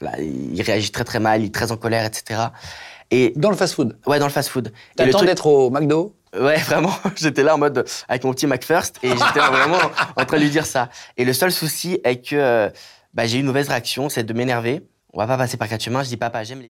là, 0.00 0.12
il 0.20 0.60
réagit 0.62 0.90
très 0.90 1.04
très 1.04 1.20
mal, 1.20 1.42
il 1.42 1.46
est 1.46 1.54
très 1.54 1.70
en 1.72 1.76
colère, 1.76 2.04
etc. 2.04 2.40
Et 3.10 3.32
Dans 3.36 3.50
le 3.50 3.56
fast-food? 3.56 3.96
ouais, 4.06 4.18
dans 4.18 4.26
le 4.26 4.32
fast-food. 4.32 4.72
T'attends 4.96 5.18
truc- 5.18 5.28
d'être 5.28 5.46
au 5.46 5.70
McDo? 5.70 6.15
Ouais, 6.38 6.56
vraiment, 6.58 6.92
j'étais 7.16 7.42
là 7.42 7.54
en 7.54 7.58
mode 7.58 7.86
avec 8.08 8.24
mon 8.24 8.32
petit 8.32 8.46
McFirst 8.46 8.98
et 9.02 9.08
j'étais 9.10 9.40
vraiment 9.40 9.78
en 10.16 10.24
train 10.24 10.36
de 10.36 10.42
lui 10.42 10.50
dire 10.50 10.66
ça. 10.66 10.88
Et 11.16 11.24
le 11.24 11.32
seul 11.32 11.52
souci 11.52 12.00
est 12.04 12.16
que 12.16 12.36
euh, 12.36 12.68
bah, 13.14 13.26
j'ai 13.26 13.38
eu 13.38 13.40
une 13.40 13.46
mauvaise 13.46 13.68
réaction, 13.68 14.08
c'est 14.08 14.24
de 14.24 14.32
m'énerver. 14.32 14.82
On 15.12 15.18
va 15.18 15.26
pas 15.26 15.38
passer 15.38 15.56
par 15.56 15.68
quatre 15.68 15.82
chemins. 15.82 16.02
Je 16.02 16.08
dis 16.08 16.16
papa, 16.16 16.44
j'aime 16.44 16.60
les 16.60 16.68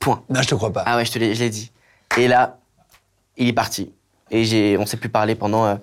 point. 0.00 0.22
Non, 0.28 0.42
je 0.42 0.48
te 0.48 0.54
crois 0.54 0.72
pas. 0.72 0.82
Ah 0.86 0.96
ouais, 0.96 1.04
je 1.04 1.12
te 1.12 1.18
l'ai, 1.18 1.34
je 1.34 1.40
l'ai 1.44 1.50
dit. 1.50 1.70
Et 2.18 2.26
là, 2.26 2.58
il 3.36 3.46
est 3.48 3.52
parti. 3.52 3.92
Et 4.30 4.44
j'ai, 4.44 4.76
on 4.78 4.86
s'est 4.86 4.96
plus 4.96 5.08
parlé 5.10 5.34
pendant 5.34 5.66
euh, 5.66 5.74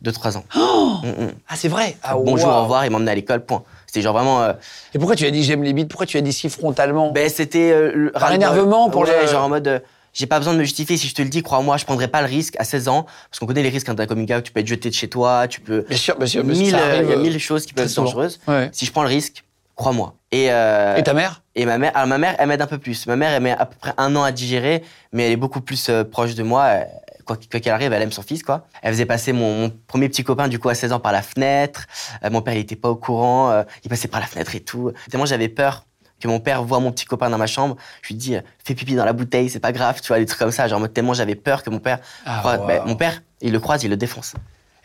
deux 0.00 0.12
trois 0.12 0.36
ans. 0.36 0.44
Mm, 0.54 1.08
mm. 1.08 1.32
Ah, 1.48 1.54
c'est 1.56 1.68
vrai 1.68 1.96
ah, 2.02 2.14
Bonjour, 2.16 2.48
au 2.48 2.62
revoir, 2.62 2.84
il 2.84 2.90
m'a 2.90 2.96
emmené 2.96 3.12
à 3.12 3.14
l'école, 3.14 3.44
point. 3.44 3.62
C'était 3.86 4.02
genre 4.02 4.14
vraiment. 4.14 4.42
euh, 4.42 4.52
Et 4.94 4.98
pourquoi 4.98 5.14
tu 5.14 5.24
as 5.26 5.30
dit 5.30 5.44
j'aime 5.44 5.62
les 5.62 5.72
bites? 5.72 5.88
Pourquoi 5.88 6.06
tu 6.06 6.16
as 6.16 6.20
dit 6.20 6.32
si 6.32 6.48
frontalement? 6.48 7.12
Ben 7.12 7.28
c'était 7.28 7.70
euh, 7.72 8.10
Par 8.12 8.32
énervement 8.32 8.90
pour 8.90 9.02
Ouais, 9.02 9.22
le- 9.22 9.26
genre 9.28 9.44
en 9.44 9.48
mode. 9.48 9.82
J'ai 10.16 10.26
pas 10.26 10.38
besoin 10.38 10.54
de 10.54 10.58
me 10.58 10.64
justifier. 10.64 10.96
Si 10.96 11.08
je 11.08 11.14
te 11.14 11.22
le 11.22 11.28
dis, 11.28 11.42
crois-moi, 11.42 11.76
je 11.76 11.84
prendrai 11.84 12.08
pas 12.08 12.20
le 12.22 12.26
risque 12.28 12.54
à 12.58 12.64
16 12.64 12.88
ans. 12.88 13.04
Parce 13.30 13.38
qu'on 13.38 13.46
connaît 13.46 13.62
les 13.62 13.68
risques 13.68 13.86
quand 13.86 13.94
t'as 13.94 14.06
coming 14.06 14.32
out. 14.34 14.42
Tu 14.44 14.52
peux 14.52 14.60
être 14.60 14.66
jeté 14.66 14.88
de 14.88 14.94
chez 14.94 15.08
toi, 15.08 15.46
tu 15.48 15.60
peux. 15.60 15.82
Bien 15.88 15.96
sûr, 15.98 16.16
bien 16.16 16.26
sûr. 16.26 16.42
bien 16.42 16.54
sûr, 16.54 16.62
Mille, 16.64 16.70
ça 16.72 16.78
arrive, 16.86 17.04
il 17.04 17.10
y 17.10 17.12
a 17.12 17.16
mille 17.16 17.38
choses 17.38 17.66
qui 17.66 17.72
peuvent 17.74 17.84
être 17.84 17.90
souvent. 17.90 18.06
dangereuses. 18.06 18.40
Ouais. 18.48 18.70
Si 18.72 18.86
je 18.86 18.92
prends 18.92 19.02
le 19.02 19.08
risque, 19.08 19.44
crois-moi. 19.74 20.14
Et, 20.32 20.50
euh, 20.50 20.96
Et 20.96 21.02
ta 21.02 21.12
mère? 21.14 21.42
et 21.54 21.64
ma 21.66 21.78
mère, 21.78 21.92
alors 21.94 22.08
ma 22.08 22.18
mère, 22.18 22.34
elle 22.38 22.48
m'aide 22.48 22.62
un 22.62 22.66
peu 22.66 22.78
plus. 22.78 23.06
Ma 23.06 23.16
mère, 23.16 23.30
elle 23.30 23.42
met 23.42 23.52
à 23.52 23.66
peu 23.66 23.76
près 23.78 23.92
un 23.98 24.14
an 24.16 24.22
à 24.24 24.32
digérer, 24.32 24.82
mais 25.12 25.26
elle 25.26 25.32
est 25.32 25.36
beaucoup 25.36 25.60
plus 25.60 25.88
euh, 25.88 26.02
proche 26.04 26.34
de 26.34 26.42
moi. 26.42 26.80
Quoi 27.24 27.36
qu'elle 27.36 27.72
arrive, 27.72 27.92
elle 27.92 28.02
aime 28.02 28.12
son 28.12 28.22
fils, 28.22 28.44
quoi. 28.44 28.68
Elle 28.82 28.92
faisait 28.92 29.04
passer 29.04 29.32
mon, 29.32 29.62
mon 29.62 29.70
premier 29.88 30.08
petit 30.08 30.22
copain, 30.22 30.46
du 30.46 30.60
coup, 30.60 30.68
à 30.68 30.74
16 30.76 30.92
ans 30.92 31.00
par 31.00 31.10
la 31.12 31.22
fenêtre. 31.22 31.86
Euh, 32.24 32.30
mon 32.30 32.40
père, 32.40 32.54
il 32.54 32.60
était 32.60 32.76
pas 32.76 32.88
au 32.88 32.94
courant. 32.96 33.50
euh, 33.50 33.64
il 33.84 33.90
passait 33.90 34.06
par 34.08 34.20
la 34.20 34.26
fenêtre 34.26 34.54
et 34.54 34.60
tout. 34.60 34.92
Tellement 35.10 35.26
j'avais 35.26 35.48
peur 35.48 35.86
que 36.20 36.28
mon 36.28 36.40
père 36.40 36.62
voit 36.62 36.80
mon 36.80 36.90
petit 36.92 37.04
copain 37.04 37.28
dans 37.30 37.38
ma 37.38 37.46
chambre. 37.46 37.76
Je 38.02 38.08
lui 38.08 38.14
dis, 38.14 38.36
fais 38.64 38.74
pipi 38.74 38.94
dans 38.94 39.04
la 39.04 39.12
bouteille, 39.12 39.48
c'est 39.50 39.60
pas 39.60 39.72
grave, 39.72 40.00
tu 40.00 40.08
vois, 40.08 40.18
des 40.18 40.26
trucs 40.26 40.38
comme 40.38 40.50
ça. 40.50 40.66
Genre, 40.68 40.88
tellement 40.90 41.14
j'avais 41.14 41.34
peur 41.34 41.62
que 41.62 41.70
mon 41.70 41.78
père. 41.78 41.98
Ah, 42.24 42.38
croise- 42.40 42.60
wow. 42.60 42.66
ben, 42.66 42.82
mon 42.86 42.96
père, 42.96 43.22
il 43.40 43.52
le 43.52 43.60
croise, 43.60 43.84
il 43.84 43.90
le 43.90 43.96
défonce. 43.96 44.34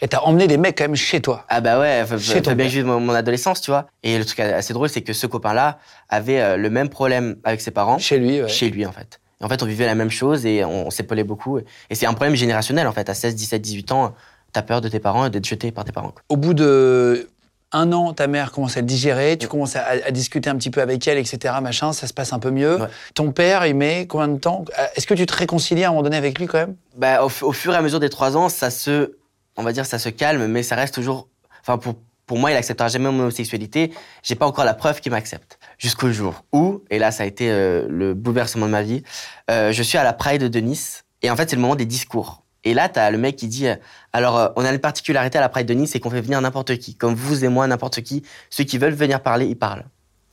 Et 0.03 0.07
t'as 0.07 0.19
emmené 0.21 0.47
des 0.47 0.57
mecs 0.57 0.77
quand 0.77 0.85
même 0.85 0.95
chez 0.95 1.21
toi. 1.21 1.45
Ah 1.47 1.61
bah 1.61 1.79
ouais, 1.79 2.03
Chez 2.19 2.41
ton 2.41 2.53
bien 2.53 2.65
vivre 2.65 2.87
mon, 2.87 2.99
mon 2.99 3.13
adolescence, 3.13 3.61
tu 3.61 3.69
vois. 3.69 3.85
Et 4.01 4.17
le 4.17 4.25
truc 4.25 4.39
assez 4.39 4.73
drôle, 4.73 4.89
c'est 4.89 5.01
que 5.03 5.13
ce 5.13 5.27
copain-là 5.27 5.77
avait 6.09 6.41
euh, 6.41 6.57
le 6.57 6.69
même 6.71 6.89
problème 6.89 7.35
avec 7.43 7.61
ses 7.61 7.69
parents 7.69 7.99
Chez 7.99 8.17
lui, 8.17 8.41
ouais. 8.41 8.49
chez 8.49 8.69
lui, 8.71 8.83
en 8.87 8.91
fait. 8.91 9.19
Et 9.39 9.43
en 9.43 9.47
fait, 9.47 9.61
on 9.61 9.67
vivait 9.67 9.85
la 9.85 9.93
même 9.95 10.09
chose 10.09 10.45
et 10.47 10.65
on, 10.65 10.87
on 10.87 10.89
s'épaulait 10.89 11.23
beaucoup. 11.23 11.59
Et 11.59 11.95
c'est 11.95 12.07
un 12.07 12.13
problème 12.13 12.35
générationnel, 12.35 12.87
en 12.87 12.91
fait. 12.93 13.09
À 13.09 13.13
16, 13.13 13.35
17, 13.35 13.61
18 13.61 13.91
ans, 13.91 14.15
t'as 14.53 14.63
peur 14.63 14.81
de 14.81 14.89
tes 14.89 14.99
parents 14.99 15.27
et 15.27 15.29
d'être 15.29 15.45
jeté 15.45 15.71
par 15.71 15.83
tes 15.85 15.91
parents. 15.91 16.09
quoi. 16.09 16.23
Au 16.29 16.35
bout 16.35 16.55
de 16.55 17.29
un 17.73 17.91
an, 17.93 18.13
ta 18.13 18.27
mère 18.27 18.51
commence 18.51 18.75
à 18.77 18.81
le 18.81 18.85
digérer, 18.85 19.37
tu 19.37 19.47
commences 19.47 19.75
à, 19.75 19.85
à 20.05 20.11
discuter 20.11 20.49
un 20.49 20.55
petit 20.55 20.69
peu 20.69 20.81
avec 20.81 21.07
elle, 21.07 21.17
etc. 21.17 21.53
Machin, 21.61 21.93
ça 21.93 22.05
se 22.07 22.13
passe 22.13 22.33
un 22.33 22.39
peu 22.39 22.51
mieux. 22.51 22.81
Ouais. 22.81 22.87
Ton 23.13 23.31
père, 23.31 23.65
il 23.65 23.75
met 23.75 24.07
combien 24.07 24.27
de 24.27 24.37
temps 24.37 24.65
Euh, 24.77 24.85
Est-ce 24.95 25.07
que 25.07 25.13
tu 25.13 25.25
te 25.25 25.33
réconcilies 25.35 25.83
à 25.83 25.87
un 25.87 25.91
moment 25.91 26.03
donné 26.03 26.17
avec 26.17 26.37
lui 26.37 26.47
quand 26.47 26.57
même? 26.57 26.75
Bah, 26.97 27.23
au 27.23 27.29
fur 27.29 27.73
et 27.73 27.77
à 27.77 27.81
mesure 27.81 27.99
des 27.99 28.09
trois 28.09 28.35
ans, 28.35 28.49
ça 28.49 28.69
se, 28.69 29.13
on 29.57 29.63
va 29.63 29.71
dire, 29.73 29.85
ça 29.85 29.99
se 29.99 30.09
calme, 30.09 30.47
mais 30.47 30.63
ça 30.63 30.75
reste 30.75 30.93
toujours. 30.93 31.27
Enfin, 31.61 31.77
pour, 31.77 31.95
pour 32.25 32.37
moi, 32.37 32.51
il 32.51 32.57
acceptera 32.57 32.87
jamais 32.89 33.09
mon 33.09 33.19
homosexualité. 33.21 33.91
J'ai 34.23 34.35
pas 34.35 34.45
encore 34.45 34.65
la 34.65 34.73
preuve 34.73 34.99
qu'il 34.99 35.11
m'accepte. 35.11 35.57
Jusqu'au 35.77 36.11
jour 36.11 36.43
où, 36.53 36.81
et 36.89 36.99
là, 36.99 37.11
ça 37.11 37.23
a 37.23 37.25
été 37.25 37.49
euh, 37.49 37.85
le 37.89 38.13
bouleversement 38.13 38.65
de 38.65 38.71
ma 38.71 38.81
vie, 38.81 39.03
euh, 39.49 39.71
je 39.71 39.81
suis 39.83 39.97
à 39.97 40.03
la 40.03 40.13
Pride 40.13 40.43
de 40.43 40.59
Nice, 40.59 41.03
et 41.21 41.29
en 41.29 41.35
fait, 41.35 41.49
c'est 41.49 41.55
le 41.55 41.61
moment 41.61 41.75
des 41.75 41.85
discours. 41.85 42.40
Et 42.63 42.73
là, 42.73 42.89
t'as 42.89 43.09
le 43.09 43.17
mec 43.17 43.35
qui 43.35 43.47
dit, 43.47 43.67
euh, 43.67 43.75
alors, 44.13 44.37
euh, 44.37 44.49
on 44.55 44.63
a 44.63 44.71
une 44.71 44.79
particularité 44.79 45.37
à 45.37 45.41
la 45.41 45.49
Pride 45.49 45.67
de 45.67 45.73
Nice, 45.73 45.91
c'est 45.91 45.99
qu'on 45.99 46.11
fait 46.11 46.21
venir 46.21 46.39
n'importe 46.41 46.77
qui, 46.77 46.95
comme 46.95 47.15
vous 47.15 47.43
et 47.43 47.47
moi, 47.47 47.65
n'importe 47.67 48.01
qui. 48.01 48.23
Ceux 48.49 48.63
qui 48.63 48.77
veulent 48.77 48.93
venir 48.93 49.21
parler, 49.21 49.47
ils 49.47 49.57
parlent. 49.57 49.85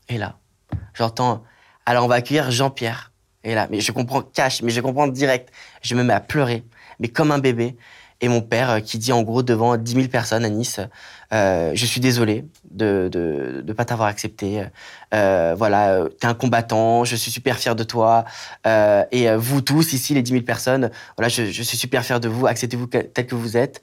Et 0.09 0.19
là, 0.19 0.39
j'entends, 0.95 1.43
alors 1.87 2.05
on 2.05 2.09
va 2.09 2.17
accueillir 2.17 2.51
Jean-Pierre. 2.51 3.13
Et 3.45 3.55
là, 3.55 3.67
mais 3.71 3.81
je 3.81 3.93
comprends 3.93 4.21
cash, 4.23 4.63
mais 4.63 4.71
je 4.71 4.81
comprends 4.81 5.07
direct. 5.07 5.51
Je 5.81 5.95
me 5.95 6.03
mets 6.03 6.13
à 6.13 6.21
pleurer, 6.21 6.65
mais 6.99 7.09
comme 7.09 7.31
un 7.31 7.39
bébé. 7.39 7.77
Et 8.21 8.29
mon 8.29 8.43
père 8.43 8.71
euh, 8.71 8.81
qui 8.81 8.99
dit 8.99 9.13
en 9.13 9.23
gros 9.23 9.43
devant 9.43 9.77
10 9.77 9.93
000 9.93 10.09
personnes 10.09 10.45
à 10.45 10.49
Nice, 10.49 10.81
euh, 11.33 11.73
je 11.75 11.85
suis 11.87 12.01
désolé 12.01 12.45
de 12.71 13.09
de, 13.13 13.61
de 13.63 13.73
pas 13.73 13.85
t'avoir 13.85 14.09
accepté. 14.09 14.63
Euh, 15.15 15.55
voilà, 15.57 16.01
t'es 16.21 16.27
un 16.27 16.35
combattant, 16.35 17.05
je 17.05 17.17
suis 17.17 17.31
super 17.31 17.57
fier 17.57 17.75
de 17.75 17.83
toi. 17.83 18.25
Euh, 18.67 19.05
et 19.13 19.29
euh, 19.29 19.37
vous 19.39 19.61
tous 19.63 19.93
ici, 19.93 20.13
les 20.15 20.23
10 20.23 20.33
000 20.33 20.43
personnes, 20.45 20.91
voilà, 21.17 21.29
je, 21.29 21.47
je 21.47 21.63
suis 21.63 21.77
super 21.79 22.05
fier 22.05 22.21
de 22.21 22.29
vous. 22.29 22.47
Acceptez-vous 22.47 22.87
tel 22.87 23.27
que 23.27 23.35
vous 23.35 23.57
êtes. 23.57 23.81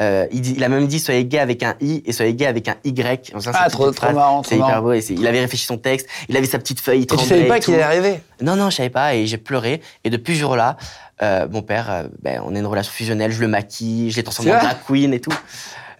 Euh, 0.00 0.26
il, 0.32 0.40
dit- 0.40 0.54
il 0.56 0.62
a 0.64 0.68
même 0.68 0.86
dit 0.86 1.00
soyez 1.00 1.24
gay 1.24 1.38
avec 1.38 1.62
un 1.62 1.74
i 1.80 2.02
et 2.06 2.12
soyez 2.12 2.34
gay 2.34 2.46
avec 2.46 2.68
un 2.68 2.76
y. 2.84 2.94
Ça, 3.40 3.50
Ah, 3.54 3.68
trop, 3.70 3.90
trop 3.90 4.12
marrant, 4.12 4.42
trop 4.42 4.48
C'est 4.50 4.56
hyper 4.56 4.68
marrant. 4.68 4.82
beau. 4.82 4.92
Et 4.92 5.04
il 5.10 5.26
avait 5.26 5.40
réfléchi 5.40 5.66
son 5.66 5.78
texte, 5.78 6.06
il 6.28 6.36
avait 6.36 6.46
sa 6.46 6.58
petite 6.58 6.80
feuille, 6.80 7.00
il 7.00 7.02
Et 7.02 7.06
tu 7.06 7.14
tremblait 7.16 7.36
savais 7.36 7.48
pas 7.48 7.58
qu'il 7.60 7.74
allait 7.74 7.82
arriver? 7.82 8.20
Non, 8.40 8.54
non, 8.56 8.70
je 8.70 8.76
savais 8.76 8.90
pas 8.90 9.14
et 9.14 9.26
j'ai 9.26 9.38
pleuré. 9.38 9.80
Et 10.04 10.10
depuis 10.10 10.34
ce 10.36 10.40
jour-là, 10.40 10.76
euh, 11.22 11.48
mon 11.50 11.62
père, 11.62 11.90
euh, 11.90 12.04
ben, 12.22 12.40
on 12.44 12.54
a 12.54 12.58
une 12.58 12.66
relation 12.66 12.92
fusionnelle, 12.92 13.32
je 13.32 13.40
le 13.40 13.48
maquille, 13.48 14.10
je 14.12 14.16
l'ai 14.16 14.22
transformé 14.22 14.52
en 14.52 14.58
drag 14.60 14.76
queen 14.86 15.12
et 15.12 15.20
tout. 15.20 15.32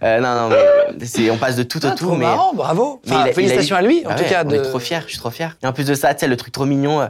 Euh, 0.02 0.20
non, 0.20 0.34
non, 0.48 0.56
mais 0.98 1.06
c'est- 1.06 1.30
on 1.30 1.36
passe 1.36 1.56
de 1.56 1.62
tout 1.62 1.84
au 1.84 1.88
Ah, 1.88 1.92
tout, 1.92 2.06
trop 2.06 2.14
mais. 2.16 2.24
marrant, 2.26 2.52
bravo. 2.54 3.00
Enfin, 3.06 3.20
a- 3.22 3.32
félicitations 3.32 3.76
eu- 3.76 3.78
à 3.78 3.82
lui, 3.82 4.02
en 4.06 4.10
Ah 4.10 4.14
tout 4.14 4.22
ouais, 4.22 4.28
cas. 4.28 4.42
On 4.44 4.48
de- 4.48 4.56
est 4.56 4.62
trop 4.62 4.78
fiers, 4.78 5.00
je 5.04 5.10
suis 5.10 5.18
trop 5.18 5.30
fier. 5.30 5.56
Et 5.62 5.66
en 5.66 5.72
plus 5.72 5.86
de 5.86 5.94
ça, 5.94 6.14
tu 6.14 6.20
sais, 6.20 6.28
le 6.28 6.36
truc 6.36 6.52
trop 6.52 6.64
mignon, 6.66 7.00
euh, 7.00 7.06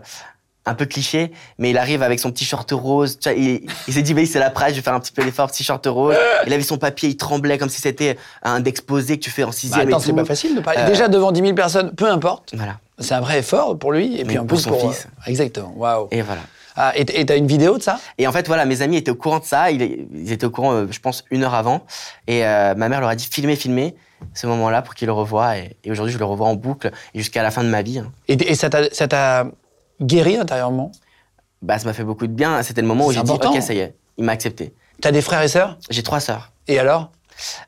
un 0.67 0.75
peu 0.75 0.85
cliché, 0.85 1.33
mais 1.59 1.71
il 1.71 1.79
arrive 1.79 2.03
avec 2.03 2.21
son 2.21 2.31
petit 2.31 2.45
short 2.45 2.71
rose. 2.73 3.19
Tu 3.19 3.31
vois, 3.31 3.39
il, 3.39 3.63
il 3.87 3.95
s'est 3.95 4.03
dit, 4.03 4.13
bah, 4.13 4.21
c'est 4.27 4.39
la 4.39 4.51
presse, 4.51 4.71
je 4.73 4.77
vais 4.77 4.83
faire 4.83 4.93
un 4.93 5.01
petit 5.01 5.13
peu 5.13 5.23
l'effort, 5.23 5.49
petit 5.51 5.65
short 5.65 5.87
rose. 5.87 6.15
Il 6.47 6.53
avait 6.53 6.63
son 6.63 6.77
papier, 6.77 7.09
il 7.09 7.17
tremblait 7.17 7.57
comme 7.57 7.71
si 7.71 7.81
c'était 7.81 8.19
un 8.43 8.61
d'exposé 8.61 9.19
que 9.19 9.25
tu 9.25 9.31
fais 9.31 9.45
en 9.45 9.49
Bah, 9.49 9.53
sixième 9.53 9.89
attends, 9.89 9.99
et 9.99 10.01
c'est 10.03 10.11
tout. 10.11 10.17
pas 10.17 10.25
facile 10.27 10.55
de 10.55 10.61
parler. 10.61 10.81
Euh, 10.83 10.87
Déjà 10.89 11.09
devant 11.09 11.33
10 11.33 11.41
000 11.41 11.55
personnes, 11.55 11.95
peu 11.95 12.07
importe. 12.11 12.51
Voilà. 12.55 12.75
C'est 12.99 13.15
un 13.15 13.21
vrai 13.21 13.39
effort 13.39 13.79
pour 13.79 13.93
lui. 13.93 14.21
Et 14.21 14.25
puis 14.25 14.37
en 14.39 14.41
pour 14.45 14.57
plus 14.59 14.65
son 14.65 14.71
pour. 14.71 14.93
fils. 14.93 15.07
euh, 15.07 15.31
Exactement. 15.31 15.73
Waouh. 15.77 16.09
Et 16.11 16.21
voilà. 16.21 16.41
Ah, 16.81 16.93
et 16.95 17.05
t'as 17.27 17.37
une 17.37 17.49
vidéo 17.49 17.77
de 17.77 17.83
ça? 17.83 17.99
Et 18.19 18.29
en 18.29 18.33
fait, 18.33 18.47
voilà, 18.47 18.65
mes 18.65 18.83
amis 18.83 18.97
étaient 18.97 19.11
au 19.11 19.17
courant 19.17 19.41
de 19.41 19.45
ça. 19.45 19.71
Ils, 19.73 19.83
étaient 20.33 20.47
au 20.47 20.51
courant, 20.51 20.73
euh, 20.73 20.87
je 20.91 21.01
pense, 21.01 21.25
une 21.33 21.43
heure 21.43 21.55
avant. 21.55 21.85
Et 22.29 22.47
euh, 22.47 22.75
ma 22.77 22.89
mère 22.89 23.01
leur 23.01 23.09
a 23.11 23.17
dit 23.17 23.29
filmez, 23.31 23.57
filmez 23.57 23.97
ce 24.33 24.47
moment-là 24.47 24.83
pour 24.83 24.95
qu'ils 24.95 25.07
le 25.07 25.13
revoient. 25.13 25.59
Et, 25.59 25.77
et 25.83 25.91
aujourd'hui, 25.91 26.13
je 26.15 26.19
le 26.19 26.25
revois 26.25 26.47
en 26.47 26.55
boucle 26.55 26.93
jusqu'à 27.15 27.43
la 27.43 27.51
fin 27.51 27.65
de 27.65 27.69
ma 27.69 27.83
vie. 27.83 27.99
hein. 27.99 28.13
Et, 28.29 28.35
et 28.35 28.55
ça 28.55 28.71
t'a- 28.71 29.47
guéri 30.01 30.37
intérieurement? 30.37 30.93
Bah, 31.63 31.79
ça 31.79 31.87
m'a 31.87 31.93
fait 31.93 32.05
beaucoup 32.05 32.29
de 32.29 32.33
bien. 32.33 32.63
C'était 32.63 32.83
le 32.83 32.87
moment 32.87 33.07
où 33.07 33.13
j'ai 33.13 33.23
dit 33.23 33.33
ok, 33.33 33.61
ça 33.61 33.75
y 33.75 33.81
est, 33.81 33.95
il 34.17 34.25
m'a 34.25 34.33
accepté. 34.33 34.73
T'as 35.01 35.11
des 35.11 35.23
frères 35.23 35.43
et 35.43 35.49
sœurs? 35.49 35.77
J'ai 35.91 36.05
trois 36.05 36.21
sœurs. 36.21 36.53
Et 36.69 36.79
alors? 36.79 37.11